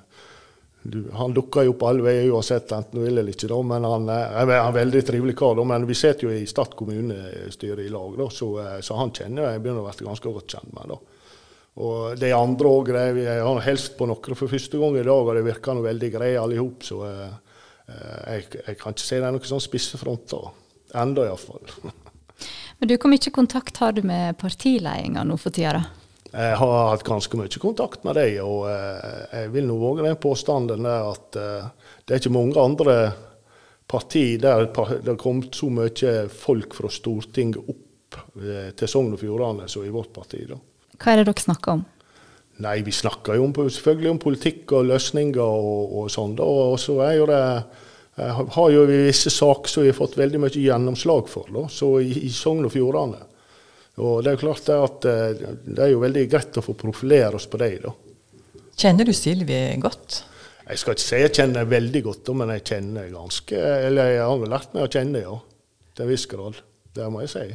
du, 0.83 1.03
Han 1.15 1.35
dukker 1.37 1.67
jo 1.67 1.75
opp 1.77 1.85
alle 1.87 2.03
veier 2.07 2.33
uansett, 2.33 2.73
enten 2.73 2.97
du 2.97 3.05
vil 3.05 3.19
eller 3.19 3.35
ikke. 3.35 3.51
Da, 3.51 3.59
men 3.75 3.85
han 3.87 4.09
er, 4.11 4.39
er 4.41 4.55
en 4.57 4.75
veldig 4.75 5.03
trivelig 5.07 5.37
kar. 5.39 5.59
Da, 5.59 5.67
men 5.69 5.85
vi 5.87 5.99
sitter 5.99 6.31
jo 6.31 6.33
i 6.33 6.49
Stad 6.49 6.73
kommunestyre 6.79 7.85
i 7.85 7.93
lag, 7.93 8.17
da, 8.19 8.31
så, 8.33 8.55
så, 8.81 8.97
han 8.99 9.13
kjenner 9.15 9.53
jeg 9.53 9.63
begynner 9.63 9.85
å 9.85 9.93
bli 9.93 10.09
ganske 10.09 10.33
godt 10.41 10.57
kjent 10.57 10.73
med. 10.73 10.95
da. 10.95 11.12
Og 11.81 12.19
de 12.21 12.33
andre 12.37 12.69
òg. 12.69 12.91
Jeg 12.93 13.39
har 13.41 13.63
hilst 13.65 13.97
på 13.97 14.09
noen 14.09 14.37
for 14.37 14.51
første 14.51 14.81
gang 14.81 14.99
i 14.99 15.07
dag, 15.07 15.25
og 15.25 15.37
det 15.37 15.47
virker 15.47 15.77
noe 15.77 15.89
veldig 15.89 16.11
greie 16.13 16.41
alle 16.41 16.61
hop. 16.61 16.85
Så 16.85 17.01
eh, 17.09 17.31
eh, 17.89 18.21
jeg, 18.35 18.47
jeg, 18.67 18.77
kan 18.81 18.93
ikke 18.93 19.07
si 19.07 19.17
det 19.17 19.29
er 19.29 19.33
noen 19.33 19.49
sånn 19.49 19.65
spisse 19.65 20.01
fronter. 20.01 20.51
Enda 21.01 21.27
iallfall. 21.31 21.65
Men 22.79 22.91
du, 22.91 22.97
Hvor 22.99 23.13
mye 23.13 23.33
kontakt 23.33 23.79
har 23.81 23.97
du 23.97 24.03
med 24.05 24.37
partiledelsen 24.41 25.29
nå 25.29 25.39
for 25.41 25.55
tida? 25.55 25.85
Jeg 26.33 26.57
har 26.57 26.73
hatt 26.89 27.05
ganske 27.05 27.37
mye 27.37 27.61
kontakt 27.61 28.07
med 28.09 28.17
dem, 28.17 28.39
og 28.45 28.67
eh, 28.69 29.23
jeg 29.33 29.53
vil 29.53 29.69
nå 29.69 29.77
våge 29.81 30.05
den 30.05 30.19
påstanden 30.21 30.89
der 30.89 31.09
at 31.13 31.37
det 31.37 32.15
er 32.15 32.21
ikke 32.21 32.33
mange 32.33 32.61
andre 32.61 32.97
partier 33.89 34.41
der 34.41 34.67
det 34.73 35.09
har 35.09 35.21
kommet 35.21 35.57
så 35.57 35.69
mye 35.73 36.13
folk 36.33 36.77
fra 36.77 36.89
Stortinget 36.93 37.61
opp 37.69 37.89
til 38.43 38.89
Sogn 38.89 39.13
og 39.15 39.21
Fjordane 39.21 39.69
som 39.73 39.85
i 39.85 39.93
vårt 39.93 40.13
parti. 40.17 40.43
da. 40.49 40.57
Hva 40.99 41.13
er 41.13 41.23
det 41.23 41.31
dere 41.31 41.45
snakker 41.45 41.79
om? 41.79 41.87
Nei, 42.63 42.83
Vi 42.85 42.93
snakker 42.93 43.39
jo 43.39 43.47
om, 43.49 43.55
selvfølgelig 43.55 44.11
om 44.11 44.21
politikk 44.23 44.75
og 44.77 44.87
løsninger 44.91 45.43
og, 45.43 45.97
og 46.03 46.11
sånn. 46.13 46.37
Og 46.39 46.79
så 46.81 46.99
er 47.07 47.17
jo 47.17 47.27
det 47.31 47.43
eh, 47.43 48.41
har 48.57 48.71
jo 48.75 48.85
vi 48.91 49.03
visse 49.09 49.33
saker 49.33 49.73
som 49.73 49.87
vi 49.87 49.91
har 49.91 49.99
fått 49.99 50.19
veldig 50.21 50.43
mye 50.45 50.63
gjennomslag 50.63 51.31
for, 51.33 51.49
da, 51.53 51.67
så 51.73 51.95
i, 52.05 52.13
i 52.29 52.33
Sogn 52.33 52.69
og 52.69 52.75
Fjordane. 52.75 53.23
Og 54.03 54.23
det 54.23 54.31
er 54.31 54.37
jo 54.37 54.43
klart 54.45 54.69
det 54.69 54.79
at 54.81 55.09
eh, 55.09 55.49
det 55.65 55.87
er 55.87 55.95
jo 55.95 56.05
veldig 56.05 56.27
greit 56.33 56.61
å 56.61 56.65
få 56.65 56.77
profilere 56.79 57.41
oss 57.41 57.49
på 57.51 57.61
det. 57.61 57.73
da. 57.85 57.97
Kjenner 58.79 59.09
du 59.09 59.13
Silvi 59.17 59.59
godt? 59.83 60.23
Jeg 60.63 60.79
skal 60.79 60.95
ikke 60.95 61.05
si 61.05 61.19
jeg 61.21 61.35
kjenner 61.35 61.67
veldig 61.69 62.03
godt, 62.07 62.31
men 62.39 62.53
jeg 62.55 62.63
kjenner 62.71 63.09
ganske 63.11 63.59
Eller 63.59 64.13
jeg 64.15 64.23
har 64.23 64.45
lært 64.55 64.77
meg 64.77 64.87
å 64.87 64.93
kjenne, 64.93 65.25
ja. 65.25 65.35
Til 65.93 66.07
en 66.07 66.13
viss 66.13 66.25
grad. 66.31 66.63
Det 66.95 67.09
må 67.13 67.25
jeg 67.25 67.33
si. 67.33 67.47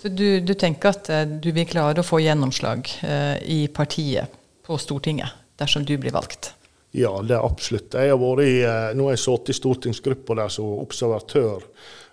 Så 0.00 0.08
du, 0.08 0.40
du, 0.40 0.54
tenker 0.54 0.94
at 0.94 1.10
eh, 1.12 1.26
du 1.28 1.50
vil 1.52 1.68
klare 1.68 2.00
å 2.00 2.06
få 2.06 2.22
gjennomslag 2.24 2.88
eh, 3.04 3.36
i 3.52 3.60
partiet 3.68 4.32
på 4.64 4.78
Stortinget 4.80 5.36
dersom 5.60 5.84
du 5.84 5.96
blir 6.00 6.14
valgt? 6.14 6.54
Ja, 6.90 7.12
det 7.22 7.36
er 7.36 7.44
absolutt. 7.46 7.94
Jeg 7.94 8.10
har 8.10 8.18
vært 8.18 8.46
i, 8.46 8.54
eh, 8.66 8.92
nå 8.96 9.06
har 9.06 9.14
jeg 9.14 9.22
sittet 9.22 9.52
i 9.52 9.58
stortingsgruppa 9.60 10.36
der 10.40 10.50
som 10.50 10.72
observatør. 10.80 11.68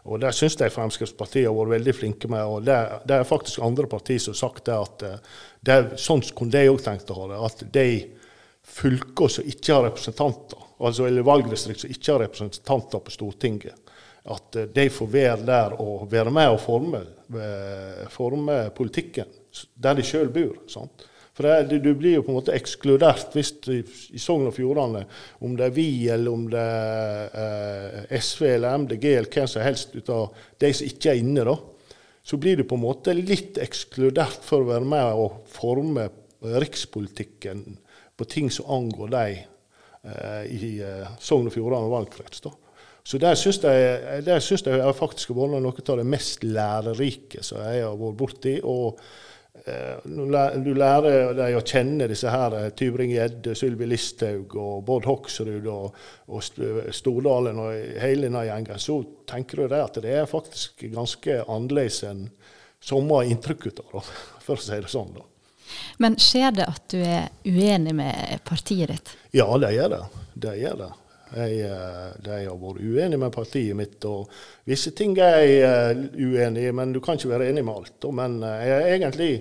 og 0.06 0.20
Det 0.22 0.34
syns 0.36 0.60
jeg 0.60 0.74
Fremskrittspartiet 0.76 1.48
har 1.48 1.56
vært 1.56 1.78
veldig 1.80 1.96
flinke 1.96 2.30
med. 2.30 2.44
og 2.44 2.66
Det, 2.66 2.78
det 3.08 3.16
er 3.16 3.24
faktisk 3.24 3.64
andre 3.66 3.88
partier 3.88 4.20
som 4.20 4.36
har 4.36 4.42
sagt 4.44 4.66
det 4.66 4.78
at 4.78 5.08
eh, 5.08 5.18
det 5.66 5.74
er 5.74 5.90
sånn 5.98 6.22
kunne 6.36 6.54
de 6.54 6.70
òg 6.70 6.84
tenkt 6.84 7.10
å 7.10 7.18
ha 7.22 7.28
det. 7.32 7.42
At 7.50 7.66
de 7.74 7.90
fylker 8.68 9.32
som 9.32 9.48
ikke 9.48 9.74
har 9.74 9.88
representanter, 9.88 10.70
altså 10.78 11.08
eller 11.08 11.26
valgdistrikt 11.26 11.82
som 11.82 11.92
ikke 11.92 12.14
har 12.14 12.26
representanter 12.28 13.00
på 13.00 13.16
Stortinget, 13.16 13.87
at 14.34 14.58
eh, 14.60 14.72
de 14.74 14.88
får 14.94 15.12
være 15.12 15.44
der 15.48 15.76
og 15.82 16.08
være 16.12 16.34
med 16.34 16.54
og 16.54 16.60
forme, 16.64 17.04
eh, 17.36 18.08
forme 18.14 18.66
politikken 18.76 19.30
der 19.76 19.98
de 19.98 20.06
sjøl 20.06 20.30
bor. 20.34 20.58
Sant? 20.70 21.08
For 21.38 21.46
det, 21.46 21.80
du 21.86 21.92
blir 21.94 22.16
jo 22.18 22.24
på 22.26 22.32
en 22.34 22.40
måte 22.40 22.54
ekskludert 22.58 23.36
hvis 23.38 23.52
du, 23.62 23.74
i 23.78 24.22
Sogn 24.22 24.48
og 24.50 24.56
Fjordane, 24.56 25.04
om 25.46 25.54
det 25.58 25.68
er 25.68 25.76
vi 25.76 25.90
eller 26.10 26.34
om 26.34 26.48
det 26.50 26.62
er 26.62 28.06
eh, 28.10 28.16
SV 28.18 28.46
eller 28.56 28.78
MDG 28.86 29.06
eller 29.12 29.34
hvem 29.34 29.50
som 29.52 29.66
helst 29.66 29.94
ut 29.94 30.10
av 30.14 30.32
de 30.62 30.72
som 30.74 30.90
ikke 30.90 31.14
er 31.14 31.22
inne, 31.22 31.46
da, 31.46 31.58
så 32.28 32.40
blir 32.42 32.58
du 32.58 32.66
på 32.68 32.78
en 32.78 32.84
måte 32.88 33.14
litt 33.16 33.60
ekskludert 33.62 34.42
for 34.46 34.66
å 34.66 34.72
være 34.72 34.90
med 34.90 35.22
og 35.22 35.44
forme 35.54 36.10
rikspolitikken 36.42 37.64
på 38.18 38.26
ting 38.30 38.50
som 38.54 38.70
angår 38.74 39.14
deg 39.14 39.46
i 40.48 40.78
eh, 40.86 41.18
Sogn 41.22 41.50
og 41.50 41.54
Fjordane 41.54 41.90
valgkrets. 41.92 42.42
da. 42.46 42.54
Så 43.08 43.20
der 43.24 43.38
syns 43.40 43.62
jeg, 43.64 44.24
der 44.26 44.42
synes 44.44 44.66
jeg 44.68 44.96
faktisk 44.98 45.32
har 45.32 45.38
vært 45.40 45.64
noe 45.64 45.84
av 45.94 46.00
det 46.02 46.10
mest 46.12 46.44
lærerike 46.44 47.44
som 47.46 47.62
jeg 47.64 47.86
har 47.86 47.96
vært 47.96 48.18
borti. 48.20 48.56
Og 48.68 49.00
eh, 49.64 50.04
du 50.04 50.74
lærer 50.76 51.32
deg 51.38 51.56
å 51.56 51.64
kjenne 51.64 52.10
disse 52.12 52.34
her 52.34 52.58
eh, 52.58 52.68
Tybring-Gjedde, 52.76 53.56
Sylvi 53.56 53.88
Listhaug 53.88 54.58
og 54.60 54.84
Bård 54.90 55.08
Hoksrud 55.08 55.72
og, 55.72 55.96
og 56.28 56.44
Stordalen 57.00 57.64
og 57.64 57.96
hele 58.04 58.28
denne 58.28 58.44
gjengen. 58.50 58.84
Så 58.84 59.00
tenker 59.30 59.64
du 59.64 59.72
det 59.72 59.82
at 59.86 60.04
det 60.04 60.20
er 60.20 60.28
faktisk 60.28 60.84
ganske 60.92 61.40
annerledes 61.46 62.04
enn 62.12 62.28
som 62.84 63.08
har 63.16 63.32
inntrykk 63.32 63.72
av, 63.88 64.04
for 64.44 64.60
å 64.60 64.68
si 64.68 64.84
det 64.84 64.92
sånn. 64.92 65.16
da. 65.16 65.24
Men 66.04 66.20
skjer 66.20 66.60
det 66.60 66.68
at 66.76 66.92
du 66.92 67.00
er 67.00 67.32
uenig 67.48 67.96
med 67.96 68.44
partiet 68.48 68.92
ditt? 68.92 69.18
Ja, 69.32 69.48
det 69.64 69.78
gjør 69.80 69.96
det. 69.96 70.06
Det 70.36 70.60
gjør 70.60 70.82
det. 70.84 70.94
Jeg, 71.36 71.60
eh, 71.68 72.12
de 72.24 72.36
har 72.46 72.60
vært 72.60 72.80
uenig 72.82 73.20
med 73.20 73.34
partiet 73.36 73.76
mitt. 73.76 74.04
og 74.08 74.32
Visse 74.68 74.94
ting 74.96 75.18
er 75.20 75.40
jeg 75.44 75.58
eh, 75.68 76.04
uenig 76.16 76.68
i, 76.70 76.76
men 76.76 76.94
du 76.96 77.02
kan 77.04 77.20
ikke 77.20 77.34
være 77.34 77.50
enig 77.52 77.66
med 77.68 77.82
alt. 77.82 78.08
Men 78.16 78.38
eh, 78.44 78.68
jeg 78.68 78.78
er 78.78 78.92
egentlig 78.96 79.32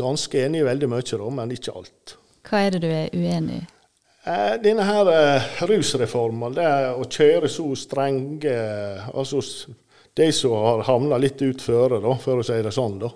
ganske 0.00 0.46
enig 0.46 0.62
i 0.62 0.66
veldig 0.66 0.88
mye, 0.90 1.20
men 1.36 1.54
ikke 1.54 1.76
alt. 1.78 2.16
Hva 2.48 2.64
er 2.64 2.74
det 2.74 2.82
du 2.82 2.88
er 2.90 3.14
uenig 3.14 3.60
i? 3.60 3.68
Denne 4.60 4.84
her 4.84 5.08
rusreformen, 5.64 6.52
det 6.52 6.66
å 6.92 7.06
kjøre 7.08 7.48
så 7.48 7.64
strenge 7.78 8.52
altså 9.16 9.40
De 10.14 10.26
som 10.36 10.52
har 10.60 10.82
havna 10.84 11.16
litt 11.16 11.40
ut 11.40 11.62
føre, 11.64 12.02
for 12.20 12.42
å 12.42 12.44
si 12.44 12.58
det 12.60 12.72
sånn. 12.76 12.98
da, 13.00 13.08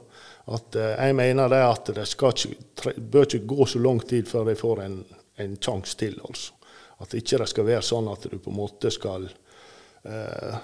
at 0.56 0.78
Jeg 0.80 1.14
mener 1.14 1.52
det 1.52 1.60
at 1.60 1.92
det 1.98 2.06
skal 2.08 2.32
ikke, 2.32 2.94
bør 2.96 3.28
ikke 3.28 3.52
gå 3.52 3.66
så 3.68 3.82
lang 3.84 4.00
tid 4.00 4.26
før 4.30 4.48
de 4.48 4.56
får 4.56 4.82
en, 4.86 4.96
en 5.44 5.56
sjanse 5.60 6.00
til. 6.00 6.16
altså. 6.24 6.56
At 7.04 7.14
ikke 7.18 7.40
det 7.42 7.50
skal 7.52 7.68
være 7.68 7.84
sånn 7.84 8.08
at 8.12 8.24
du 8.30 8.38
på 8.40 8.52
en 8.52 8.58
måte 8.58 8.90
skal 8.92 9.28
eh, 9.28 10.58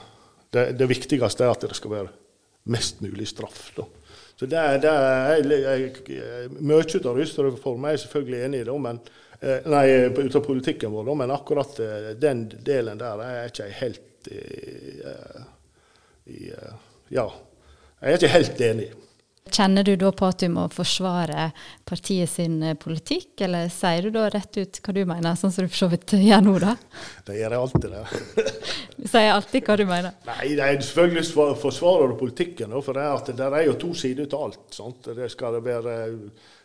det, 0.50 0.64
det, 0.80 0.88
viktigste 0.90 1.46
er 1.46 1.52
at 1.52 1.66
det 1.68 1.76
skal 1.78 1.92
være 1.92 2.12
mest 2.70 3.00
mulig 3.04 3.28
straff. 3.28 3.70
Da. 3.76 3.86
Så 4.40 4.48
det, 4.48 4.60
det 4.82 4.90
er, 4.90 5.42
jeg, 5.52 5.90
jeg, 6.08 6.52
Mye 6.58 6.80
av 6.80 7.18
rusreformen 7.18 7.90
er 7.90 7.96
jeg 7.96 8.04
selvfølgelig 8.06 8.40
enig 8.46 8.62
i, 8.62 8.68
da, 8.70 8.76
men, 8.80 9.00
eh, 9.40 9.68
nei, 9.68 9.84
ut 10.16 10.38
av 10.38 10.46
politikken 10.46 10.94
vår, 10.94 11.06
da, 11.10 11.16
men 11.22 11.34
akkurat 11.34 11.82
eh, 11.84 12.08
den 12.20 12.46
delen 12.64 13.00
der 13.00 13.20
er 13.24 13.36
jeg 13.36 13.52
ikke 13.52 13.68
helt 13.82 14.30
i, 14.30 14.40
eh, 15.12 15.44
i, 16.32 16.40
Ja, 17.10 17.26
jeg 18.00 18.14
er 18.14 18.18
ikke 18.20 18.32
helt 18.32 18.60
enig. 18.64 18.90
Kjenner 19.50 19.84
du 19.86 19.92
da 20.00 20.10
på 20.14 20.28
at 20.30 20.42
du 20.42 20.48
må 20.52 20.66
forsvare 20.72 21.48
partiet 21.88 22.30
sin 22.30 22.60
eh, 22.62 22.76
politikk, 22.78 23.32
eller 23.46 23.70
sier 23.72 24.06
du 24.06 24.14
da 24.14 24.28
rett 24.32 24.56
ut 24.60 24.80
hva 24.84 24.94
du 24.96 25.02
mener, 25.08 25.34
sånn 25.38 25.52
som 25.54 25.66
du 25.66 25.72
for 25.72 25.82
så 25.84 25.88
vidt 25.92 26.14
gjør 26.18 26.44
nå, 26.46 26.54
da? 26.62 26.76
Det 27.26 27.38
gjør 27.40 27.56
jeg 27.56 27.64
alltid, 27.64 27.90
det. 27.96 28.54
Du 29.00 29.08
sier 29.08 29.32
alltid 29.32 29.66
hva 29.66 29.76
du 29.80 29.84
mener. 29.88 30.16
Nei, 30.28 30.52
det 30.58 30.64
er 30.66 30.80
selvfølgelig 30.84 31.26
svar- 31.30 31.58
forsvarer 31.60 32.12
du 32.12 32.16
politikken, 32.20 32.74
for 32.84 32.98
det 32.98 33.04
er, 33.08 33.34
det 33.40 33.50
er 33.50 33.66
jo 33.68 33.76
to 33.80 33.92
sider 33.96 34.28
til 34.30 34.46
alt. 34.48 34.62
Sant? 34.76 35.10
Det 35.16 35.30
skal 35.32 35.56
det 35.58 35.64
være, 35.66 35.94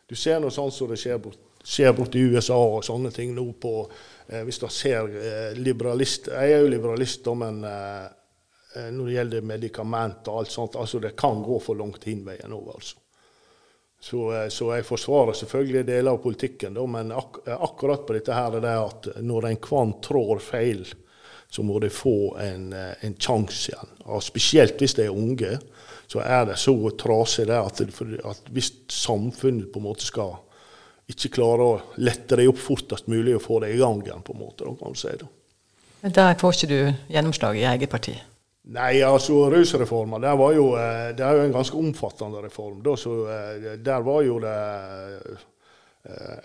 du 0.06 0.16
ser 0.20 0.42
noe 0.44 0.54
sånt 0.54 0.76
som 0.76 0.92
det 0.92 1.00
skjer 1.02 1.18
bort, 1.24 1.40
skjer 1.66 1.96
borte 1.98 2.20
i 2.22 2.28
USA 2.30 2.58
og 2.62 2.84
sånne 2.86 3.10
ting 3.10 3.32
nå 3.34 3.48
på 3.58 3.72
eh, 3.88 4.44
Hvis 4.46 4.60
du 4.62 4.68
ser 4.70 5.08
eh, 5.18 5.56
liberalist 5.58 6.28
Jeg 6.30 6.52
er 6.54 6.62
jo 6.62 6.68
liberalist, 6.70 7.26
men 7.40 7.64
eh, 7.66 8.04
når 8.76 9.08
det 9.08 9.16
gjelder 9.16 9.50
medikament 9.50 10.28
og 10.28 10.42
alt 10.42 10.52
sånt, 10.52 10.78
altså 10.80 11.00
det 11.04 11.16
kan 11.20 11.44
gå 11.44 11.60
for 11.64 11.80
langt 11.80 12.08
hin 12.10 12.24
veien 12.28 12.54
òg, 12.56 12.72
altså. 12.76 13.02
Så, 14.06 14.44
eh, 14.44 14.50
så 14.50 14.68
jeg 14.76 14.86
forsvarer 14.86 15.34
selvfølgelig 15.34 15.86
deler 15.88 16.12
av 16.12 16.22
politikken, 16.22 16.76
da, 16.78 16.84
men 16.86 17.14
ak 17.16 17.40
akkurat 17.56 18.06
på 18.06 18.14
dette 18.14 18.36
her 18.38 18.58
er 18.58 18.62
det 18.62 18.76
at 18.78 19.08
når 19.26 19.50
en 19.50 19.62
kvann 19.64 19.96
trår 20.06 20.44
feil, 20.46 20.84
så 21.50 21.64
må 21.66 21.80
de 21.82 21.90
få 21.90 22.36
en, 22.42 22.68
eh, 22.74 22.94
en 23.08 23.16
sjanse 23.18 23.72
igjen. 23.72 23.96
Og 24.06 24.22
spesielt 24.24 24.78
hvis 24.82 24.94
de 25.00 25.08
er 25.08 25.16
unge, 25.16 25.56
så 26.06 26.22
er 26.22 26.46
det 26.46 26.60
så 26.62 26.76
trasig 26.94 27.48
det 27.50 27.58
at, 27.58 27.82
at 27.82 28.52
hvis 28.54 28.72
samfunnet 28.94 29.72
på 29.74 29.82
en 29.82 29.88
måte 29.88 30.06
skal 30.06 30.36
ikke 31.10 31.32
klare 31.40 31.66
å 31.66 31.82
lette 31.98 32.38
det 32.38 32.48
opp 32.50 32.62
fortest 32.62 33.10
mulig 33.10 33.36
og 33.38 33.42
få 33.42 33.60
det 33.64 33.74
i 33.74 33.82
gang 33.82 34.06
igjen, 34.06 34.22
på 34.26 34.34
en 34.34 34.42
måte, 34.42 34.66
da 34.66 34.74
kan 34.78 34.94
du 34.94 35.02
si 35.02 35.18
det. 35.18 35.28
Men 36.06 36.14
der 36.14 36.38
får 36.38 36.60
ikke 36.60 36.70
du 36.70 37.14
gjennomslag 37.14 37.58
i 37.58 37.66
eget 37.74 37.90
parti. 37.90 38.14
Nei, 38.66 39.04
altså 39.06 39.44
rusreformen, 39.54 40.22
det 40.22 40.32
var 40.40 40.54
jo, 40.56 40.70
eh, 40.80 41.10
det 41.14 41.22
er 41.22 41.38
jo 41.38 41.42
en 41.46 41.52
ganske 41.54 41.78
omfattende 41.78 42.40
reform. 42.48 42.80
Da, 42.86 42.96
så, 42.98 43.12
eh, 43.30 43.68
der 43.78 44.02
var 44.02 44.24
jo 44.26 44.40
det 44.42 44.54
eh, 44.56 45.44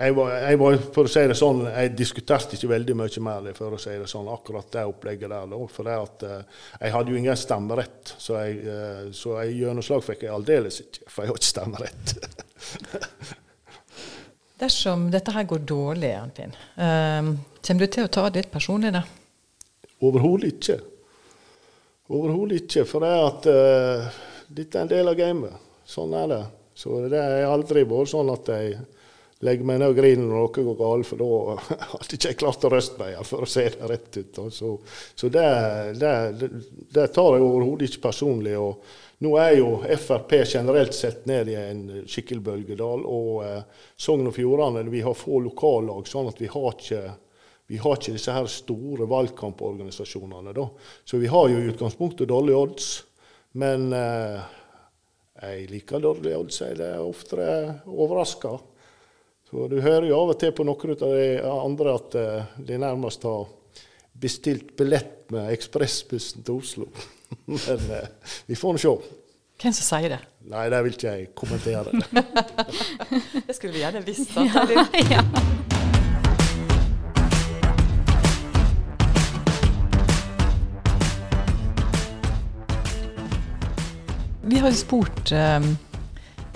jeg 0.00 0.14
var, 0.16 0.30
jeg 0.40 0.58
var, 0.60 0.76
for 0.92 1.08
å 1.08 1.12
si 1.12 1.22
det 1.28 1.36
sånn, 1.36 1.58
jeg 1.68 1.92
diskuterte 1.92 2.56
ikke 2.56 2.70
veldig 2.70 2.94
mye 2.96 3.22
mer 3.24 3.42
det, 3.44 3.52
for 3.56 3.76
å 3.76 3.80
si 3.80 3.92
det 3.92 4.08
sånn, 4.08 4.28
akkurat 4.32 4.68
det 4.72 4.84
opplegget 4.88 5.32
der. 5.32 5.48
Da, 5.52 5.58
for 5.68 5.88
det 5.88 5.96
at 6.00 6.24
jeg 6.80 6.94
hadde 6.94 7.12
jo 7.12 7.18
ingen 7.20 7.36
stemmerett, 7.36 8.14
så, 8.16 8.38
jeg, 8.40 8.78
så 9.16 9.34
jeg 9.42 9.58
gjennomslag 9.58 10.04
fikk 10.06 10.24
jeg 10.24 10.32
aldeles 10.32 10.80
ikke. 10.80 11.04
For 11.12 11.24
jeg 11.24 11.32
har 11.32 11.40
ikke 11.42 11.50
stemmerett. 11.50 12.14
Dersom 14.64 15.10
dette 15.12 15.36
her 15.36 15.44
går 15.52 15.68
dårlig, 15.68 16.14
Arnfinn, 16.22 16.56
kommer 16.76 17.84
du 17.84 17.92
til 17.92 18.08
å 18.08 18.14
ta 18.16 18.28
det 18.30 18.46
litt 18.46 18.56
personlig, 18.56 18.94
da? 18.96 19.04
Overhodet 20.08 20.54
ikke. 20.54 20.80
Overhodet 22.10 22.64
ikke. 22.64 22.86
For 22.88 23.06
det 23.06 23.10
at 23.16 23.50
uh, 23.50 24.22
dette 24.50 24.78
er 24.78 24.86
en 24.86 24.90
del 24.90 25.12
av 25.12 25.18
gamet. 25.18 25.68
Sånn 25.86 26.14
er 26.18 26.30
det. 26.30 26.40
Så 26.74 27.02
det 27.10 27.18
er 27.20 27.50
aldri 27.50 27.84
vært 27.88 28.12
sånn 28.12 28.30
at 28.32 28.48
jeg 28.50 28.78
legger 29.44 29.66
meg 29.68 29.78
ned 29.80 29.92
og 29.92 29.96
griner 29.96 30.26
når 30.26 30.36
noe 30.36 30.64
går 30.64 30.78
galt, 30.78 31.08
for 31.08 31.20
da 31.20 31.76
hadde 31.94 32.16
ikke 32.18 32.34
klart 32.42 32.64
å 32.66 32.70
røste 32.72 33.00
meg, 33.00 33.20
for 33.24 33.46
å 33.46 33.48
se 33.48 33.64
det 33.72 33.88
rett 33.88 34.18
ut. 34.20 34.40
Så, 34.52 34.72
så 35.16 35.30
det, 35.32 35.46
det, 36.00 36.50
det, 36.92 37.06
tar 37.14 37.36
jeg 37.36 37.46
overhodet 37.46 37.88
ikke 37.88 38.08
personlig. 38.10 38.56
og 38.60 38.82
nå 39.24 39.34
er 39.36 39.56
jo 39.58 39.72
Frp 40.00 40.36
generelt 40.48 40.96
sett 40.96 41.26
ned 41.28 41.50
i 41.52 41.56
en 41.60 41.82
skikkelig 42.08 42.44
bølgedal. 42.44 43.02
Og 43.04 43.42
eh, 43.44 43.82
Sogn 44.00 44.28
og 44.30 44.36
Fjordane 44.36 44.86
vi 44.88 45.02
har 45.04 45.16
få 45.16 45.42
lokallag, 45.44 46.08
sånn 46.08 46.30
at 46.30 46.40
vi 46.40 46.48
har 46.48 46.70
ikke 46.72 47.02
vi 47.70 47.78
har 47.78 47.94
ikke 47.94 48.16
disse 48.16 48.32
her 48.34 48.48
store 48.50 49.06
valgkamporganisasjonene. 49.06 50.54
da. 50.56 50.64
Så 51.06 51.20
vi 51.22 51.28
har 51.30 51.48
jo 51.52 51.60
i 51.60 51.68
utgangspunktet 51.70 52.26
dårlige 52.28 52.58
odds. 52.58 52.88
Men 53.62 53.92
eh, 53.94 54.40
jeg 55.38 55.68
liker 55.70 56.02
dårlige 56.02 56.40
odds. 56.40 56.58
Jeg 56.64 56.80
er 56.82 56.98
ofte 56.98 57.46
overraska. 57.86 58.56
Så 59.50 59.68
du 59.70 59.78
hører 59.82 60.08
jo 60.10 60.18
av 60.18 60.34
og 60.34 60.42
til 60.42 60.50
på 60.54 60.66
noen 60.66 60.96
av 60.96 61.14
de 61.14 61.30
andre 61.46 61.94
at 61.94 62.18
eh, 62.18 62.52
de 62.72 62.82
nærmest 62.82 63.22
har 63.30 63.46
bestilt 64.20 64.74
billett 64.78 65.30
med 65.30 65.54
ekspressbussen 65.54 66.42
til 66.42 66.58
Oslo. 66.58 66.90
Men 67.46 67.86
eh, 67.86 68.36
vi 68.50 68.58
får 68.58 68.74
nå 68.74 68.82
se. 68.82 68.98
Hvem 69.60 69.76
som 69.76 69.92
sier 69.92 70.16
det? 70.16 70.22
Nei, 70.50 70.66
det 70.74 70.82
vil 70.86 70.98
ikke 70.98 71.18
jeg 71.20 71.34
kommentere. 71.38 71.94
Det 73.46 73.54
skulle 73.54 73.76
vi 73.76 73.84
gjerne 73.84 74.02
visst. 74.02 74.34
at 74.34 74.74
Ja, 75.14 75.20
ja. 75.20 75.69
Vi 84.60 84.64
har 84.66 84.74
jo 84.74 84.76
spurt, 84.76 85.32
eh, 85.32 85.60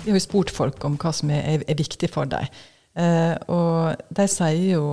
vi 0.03 0.11
har 0.11 0.17
jo 0.19 0.21
spurt 0.21 0.51
folk 0.53 0.83
om 0.85 0.93
hva 1.01 1.09
som 1.09 1.31
er, 1.33 1.63
er 1.65 1.77
viktig 1.79 2.05
for 2.13 2.29
dem. 2.29 2.45
Eh, 3.01 3.31
og 3.49 4.03
de 4.13 4.25
sier 4.29 4.75
jo 4.75 4.83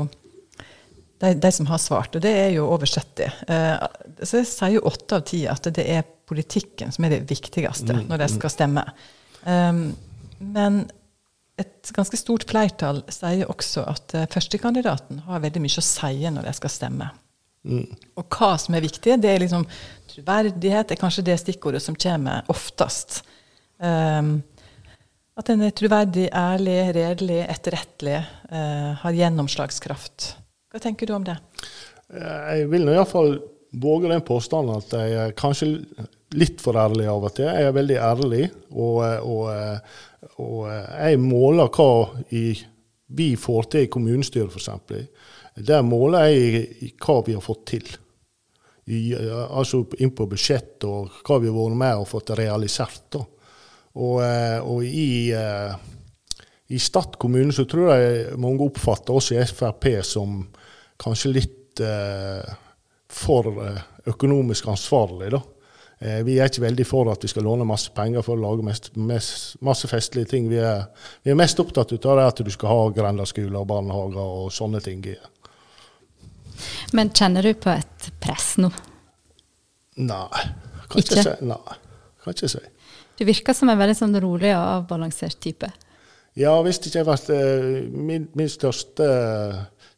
de, 1.21 1.35
de 1.37 1.51
som 1.53 1.69
har 1.69 1.83
svart, 1.83 2.17
og 2.17 2.25
det 2.25 2.33
er 2.33 2.49
jo 2.55 2.71
over 2.73 2.89
70, 2.89 3.29
eh, 3.53 3.85
så 4.25 4.41
sier 4.49 4.79
jo 4.79 4.87
åtte 4.89 5.19
av 5.19 5.27
ti 5.29 5.43
at 5.45 5.69
det 5.77 5.85
er 5.93 6.09
politikken 6.25 6.97
som 6.97 7.05
er 7.05 7.19
det 7.19 7.29
viktigste 7.29 7.99
når 8.01 8.25
de 8.25 8.33
skal 8.33 8.55
stemme. 8.57 8.87
Men 9.45 10.83
et 11.61 11.93
ganske 11.93 12.17
stort 12.17 12.49
flertall 12.49 13.05
sier 13.13 13.45
også 13.45 13.85
at 13.93 14.17
førstekandidaten 14.33 15.21
har 15.29 15.45
veldig 15.45 15.61
mye 15.61 15.85
å 15.85 15.85
si 15.85 16.33
når 16.33 16.49
de 16.49 16.57
skal 16.63 16.79
stemme. 16.81 17.13
Og 17.69 18.25
hva 18.39 18.55
som 18.59 18.75
er 18.75 18.83
viktig, 18.83 19.21
det 19.21 19.37
er 19.37 19.45
liksom 19.45 19.69
troverdighet 20.13 20.93
er 20.93 21.01
kanskje 21.01 21.25
det 21.27 21.39
stikkordet 21.41 21.83
som 21.85 21.97
kommer 21.99 22.47
oftest. 22.53 23.23
Um, 23.83 24.37
at 25.39 25.49
en 25.49 25.65
er 25.65 25.73
troverdig, 25.75 26.29
ærlig, 26.37 26.79
redelig, 26.97 27.41
etterrettelig, 27.49 28.19
uh, 28.53 28.93
har 29.01 29.17
gjennomslagskraft. 29.17 30.35
Hva 30.73 30.81
tenker 30.83 31.09
du 31.09 31.17
om 31.17 31.25
det? 31.27 31.39
Jeg 32.13 32.69
vil 32.69 32.85
nå 32.85 32.93
iallfall 32.93 33.39
våge 33.81 34.11
den 34.11 34.25
påstanden 34.25 34.83
at 34.83 34.93
jeg 34.93 35.17
er 35.17 35.37
kanskje 35.37 35.71
litt 36.37 36.61
for 36.65 36.77
ærlig 36.81 37.09
av 37.09 37.25
og 37.25 37.33
til. 37.37 37.49
Jeg 37.49 37.69
er 37.69 37.77
veldig 37.77 37.99
ærlig, 38.05 38.43
og, 38.73 39.01
og, 39.25 40.37
og 40.41 40.61
jeg 40.69 41.21
måler 41.21 41.73
hva 41.73 41.89
i, 42.37 42.45
vi 43.13 43.33
får 43.41 43.69
til 43.73 43.87
i 43.87 43.91
kommunestyret, 43.93 44.53
f.eks. 44.53 45.33
Der 45.61 45.85
måler 45.85 46.33
jeg 46.33 46.93
hva 47.01 47.19
vi 47.27 47.37
har 47.37 47.45
fått 47.45 47.67
til. 47.75 47.89
I, 48.91 49.15
altså 49.15 49.85
inn 50.03 50.11
på 50.11 50.27
budsjett 50.27 50.83
og 50.89 51.21
hva 51.23 51.39
vi 51.39 51.51
har 51.51 51.55
vært 51.55 51.79
med 51.79 52.01
og 52.03 52.09
fått 52.11 52.33
realisert. 52.39 53.05
Da. 53.15 53.23
Og, 54.03 54.19
og 54.67 54.83
i, 54.83 55.31
i 56.73 56.81
Stad 56.83 57.15
kommune 57.23 57.55
så 57.55 57.67
tror 57.71 57.93
jeg 57.93 58.41
mange 58.43 58.67
oppfatter 58.67 59.15
oss 59.15 59.31
i 59.37 59.39
Frp 59.39 59.87
som 60.09 60.41
kanskje 60.99 61.35
litt 61.37 61.83
eh, 61.85 62.55
for 63.13 63.53
økonomisk 64.11 64.67
ansvarlig, 64.73 65.31
da. 65.37 65.43
Eh, 66.03 66.23
vi 66.27 66.39
er 66.41 66.51
ikke 66.51 66.65
veldig 66.65 66.87
for 66.87 67.11
at 67.13 67.23
vi 67.23 67.31
skal 67.31 67.47
låne 67.47 67.67
masse 67.69 67.93
penger 67.95 68.25
for 68.27 68.35
å 68.35 68.43
lage 68.43 68.65
mest, 68.67 68.91
mest, 68.99 69.61
masse 69.63 69.87
festlige 69.91 70.33
ting. 70.33 70.49
Vi 70.51 70.59
er, 70.59 70.89
vi 71.23 71.31
er 71.31 71.39
mest 71.39 71.61
opptatt 71.63 71.93
av 71.95 72.19
det 72.19 72.27
at 72.27 72.43
du 72.43 72.51
skal 72.51 72.73
ha 72.73 72.89
grendeskoler 72.97 73.61
og 73.61 73.69
barnehager 73.71 74.35
og 74.43 74.51
sånne 74.55 74.83
ting. 74.83 75.05
Men 76.97 77.13
kjenner 77.15 77.47
du 77.47 77.53
på 77.59 77.73
et 77.75 78.11
press 78.23 78.55
nå? 78.63 78.73
Nei, 80.03 80.45
kan 80.89 81.03
ikke, 81.03 81.25
si. 81.25 81.35
Nei, 81.49 81.79
kan 82.25 82.37
ikke 82.37 82.53
si. 82.55 82.63
Du 83.19 83.27
virker 83.29 83.57
som 83.57 83.71
en 83.73 83.81
veldig 83.81 83.97
sånn 83.99 84.17
rolig 84.25 84.55
og 84.57 84.63
avbalansert 84.81 85.41
type. 85.43 85.69
Ja, 86.39 86.55
hvis 86.65 86.81
det 86.81 86.89
ikke 86.89 87.03
har 87.03 87.11
vært 87.11 87.29
eh, 87.35 87.85
min, 87.93 88.25
min 88.39 88.49
største 88.49 89.07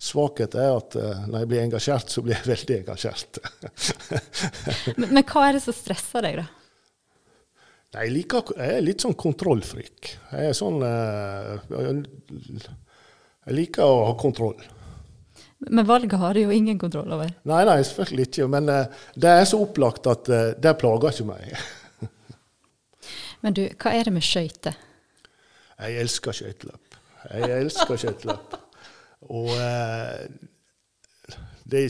svakhet 0.02 0.56
er 0.58 0.72
at 0.74 0.96
eh, 0.98 1.22
når 1.28 1.44
jeg 1.44 1.50
blir 1.52 1.62
engasjert, 1.62 2.10
så 2.10 2.24
blir 2.24 2.36
jeg 2.36 2.50
veldig 2.54 2.78
engasjert. 2.82 3.40
Men, 4.98 5.08
men 5.14 5.24
hva 5.26 5.48
er 5.48 5.56
det 5.56 5.64
som 5.64 5.76
stresser 5.76 6.26
deg, 6.26 6.42
da? 6.42 6.46
Nei, 7.94 8.08
jeg, 8.08 8.12
liker, 8.16 8.50
jeg 8.58 8.78
er 8.78 8.82
litt 8.82 9.04
sånn 9.04 9.14
kontrollfrik. 9.18 10.10
Jeg 10.32 10.50
er 10.50 10.56
sånn 10.58 10.82
eh, 10.82 11.52
Jeg 13.46 13.54
liker 13.54 13.86
å 13.86 14.08
ha 14.08 14.16
kontroll. 14.18 14.58
Men 15.70 15.86
valget 15.86 16.18
har 16.20 16.34
du 16.34 16.40
jo 16.44 16.50
ingen 16.54 16.78
kontroll 16.78 17.12
over. 17.16 17.30
Nei, 17.48 17.62
nei, 17.68 17.78
selvfølgelig 17.82 18.26
ikke. 18.28 18.48
Men 18.52 18.68
eh, 18.72 19.04
det 19.20 19.30
er 19.30 19.46
så 19.48 19.60
opplagt 19.64 20.08
at 20.10 20.28
eh, 20.28 20.50
det 20.60 20.74
plager 20.80 21.14
ikke 21.14 21.28
meg. 21.28 21.54
Men 23.44 23.56
du, 23.56 23.62
hva 23.80 23.94
er 23.94 24.08
det 24.08 24.14
med 24.16 24.24
skøyter? 24.24 24.76
Jeg 25.74 26.02
elsker 26.04 26.36
skøyteløp. 26.36 26.98
Jeg 27.30 27.56
elsker 27.60 28.00
skøyteløp. 28.00 28.58
Og 29.34 29.50
eh, 29.54 30.26
det, 31.64 31.86
er 31.86 31.88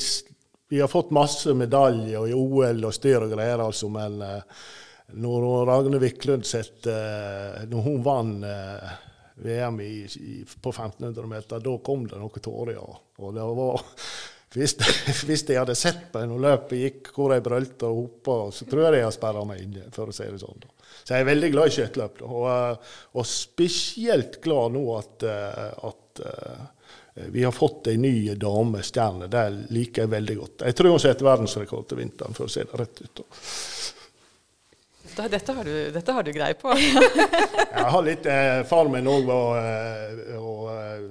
vi 0.68 0.80
har 0.80 0.88
fått 0.90 1.12
masse 1.14 1.54
medaljer 1.54 2.30
i 2.30 2.34
OL 2.34 2.86
og 2.88 2.94
styr 2.96 3.26
og 3.26 3.34
greier, 3.34 3.60
altså, 3.62 3.90
men 3.92 4.16
eh, 4.24 4.62
når 5.20 5.66
Ragne 5.68 6.00
Wiklund 6.02 6.46
sett, 6.48 6.86
eh, 6.90 7.64
Når 7.70 7.82
hun 7.84 8.00
vant 8.02 8.46
eh, 8.48 8.94
VM 9.34 9.80
i, 9.80 9.94
i, 10.04 10.44
på 10.60 10.68
1500 10.70 11.26
meter, 11.26 11.60
da 11.60 11.78
kom 11.78 12.06
det 12.08 12.20
noe 12.20 12.42
tårer. 12.42 12.76
Ja. 12.76 13.00
Og 13.18 13.34
det 13.34 13.46
var 13.58 13.82
hvis, 14.54 14.76
hvis 15.28 15.46
jeg 15.48 15.60
hadde 15.60 15.78
sett 15.78 16.06
på 16.12 16.22
når 16.28 16.44
løpet 16.46 16.82
gikk, 16.82 17.10
hvor 17.16 17.34
jeg 17.34 17.44
brølte 17.46 17.90
og 17.90 18.04
hoppa, 18.04 18.38
så 18.54 18.68
tror 18.70 18.86
jeg 18.86 18.96
de 18.96 19.02
har 19.06 19.16
sperra 19.16 19.42
meg 19.48 19.64
inne, 19.64 19.88
for 19.94 20.10
å 20.10 20.14
si 20.14 20.28
det 20.28 20.42
sånn. 20.42 20.62
Da. 20.62 20.70
Så 21.02 21.16
jeg 21.16 21.24
er 21.24 21.32
veldig 21.32 21.50
glad 21.52 21.68
i 21.68 21.74
skøyteløp. 21.74 22.22
Og, 22.28 22.46
eh, 22.52 22.94
og, 23.14 23.26
spesielt 23.28 24.40
glad 24.44 24.78
nå 24.78 24.86
at, 25.00 25.26
eh, 25.28 25.90
at 25.90 26.22
vi 27.14 27.44
har 27.44 27.52
fått 27.54 27.88
ei 27.90 27.98
ny 27.98 28.34
damestjerne. 28.38 29.26
Det 29.30 29.42
liker 29.74 30.02
jeg 30.02 30.10
veldig 30.10 30.36
godt. 30.38 30.64
Jeg 30.66 30.76
tror 30.78 30.94
hun 30.94 31.02
setter 31.02 31.26
verdensrekord 31.26 31.86
til 31.90 32.00
vinteren, 32.00 32.34
for 32.34 32.46
å 32.46 32.50
se 32.50 32.64
det 32.66 32.78
rett 32.80 33.02
ut. 33.04 33.22
Dette 35.14 35.52
har, 35.52 35.64
du, 35.64 35.90
dette 35.94 36.12
har 36.12 36.26
du 36.26 36.32
greie 36.34 36.54
på. 36.58 36.72
jeg 37.74 37.90
har 37.94 38.02
litt 38.02 38.26
eh, 38.26 38.62
Far 38.66 38.88
min 38.90 39.06
òg 39.06 39.26
var 39.28 39.58
eh, 39.60 40.34
og 40.40 40.64
eh, 40.72 41.04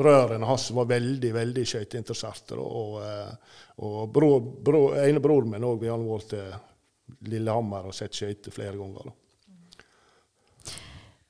brødrene 0.00 0.48
hans 0.48 0.70
var 0.76 0.88
veldig 0.90 1.32
veldig 1.34 1.64
skøyteinteresserte. 1.68 2.56
Og, 2.56 3.00
eh, 3.04 3.56
og 3.84 4.02
bror, 4.14 4.40
bror, 4.40 4.96
ene 5.04 5.22
broren 5.22 5.52
min 5.52 5.66
òg, 5.66 5.80
vi 5.82 5.90
har 5.92 6.00
vært 6.00 6.32
til 6.32 7.26
Lillehammer 7.30 7.90
og 7.90 7.96
sett 7.96 8.16
skøyter 8.16 8.54
flere 8.54 8.78
ganger. 8.78 9.10
Da. 9.10 10.72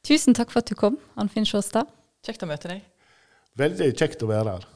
Tusen 0.07 0.37
takk 0.37 0.53
for 0.53 0.63
at 0.63 0.71
du 0.71 0.77
kom, 0.79 1.01
Anfinn 1.21 1.49
Sjåstad. 1.49 1.91
Kjekt 2.27 2.45
å 2.45 2.51
møte 2.51 2.71
deg. 2.73 2.87
Veldig 3.59 3.91
kjekt 3.97 4.23
å 4.23 4.31
være 4.31 4.57
her. 4.57 4.71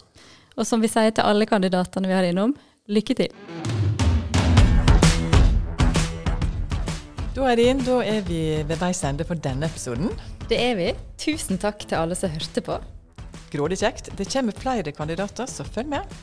Og 0.55 0.67
som 0.69 0.83
vi 0.83 0.91
sier 0.91 1.15
til 1.15 1.27
alle 1.27 1.49
kandidatene 1.51 2.11
vi 2.11 2.19
har 2.19 2.27
innom, 2.29 2.55
lykke 2.91 3.19
til. 3.19 3.74
Da 7.35 7.49
er, 7.51 7.59
inn, 7.59 7.81
da 7.83 7.97
er 8.07 8.21
vi 8.29 8.41
ved 8.63 8.79
veis 8.79 9.01
ende 9.03 9.25
for 9.27 9.35
denne 9.43 9.67
episoden. 9.67 10.13
Det 10.47 10.55
er 10.55 10.77
vi. 10.79 10.93
Tusen 11.19 11.59
takk 11.59 11.83
til 11.83 11.99
alle 11.99 12.15
som 12.15 12.31
hørte 12.31 12.63
på. 12.63 12.77
Grådig 13.51 13.81
kjekt. 13.81 14.13
Det 14.15 14.29
kommer 14.31 14.55
flere 14.55 14.95
kandidater, 14.95 15.51
så 15.51 15.67
følg 15.67 15.91
med. 15.97 16.15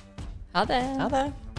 Ha 0.55 0.63
det. 0.69 0.79
Ha 1.01 1.09
det. 1.11 1.50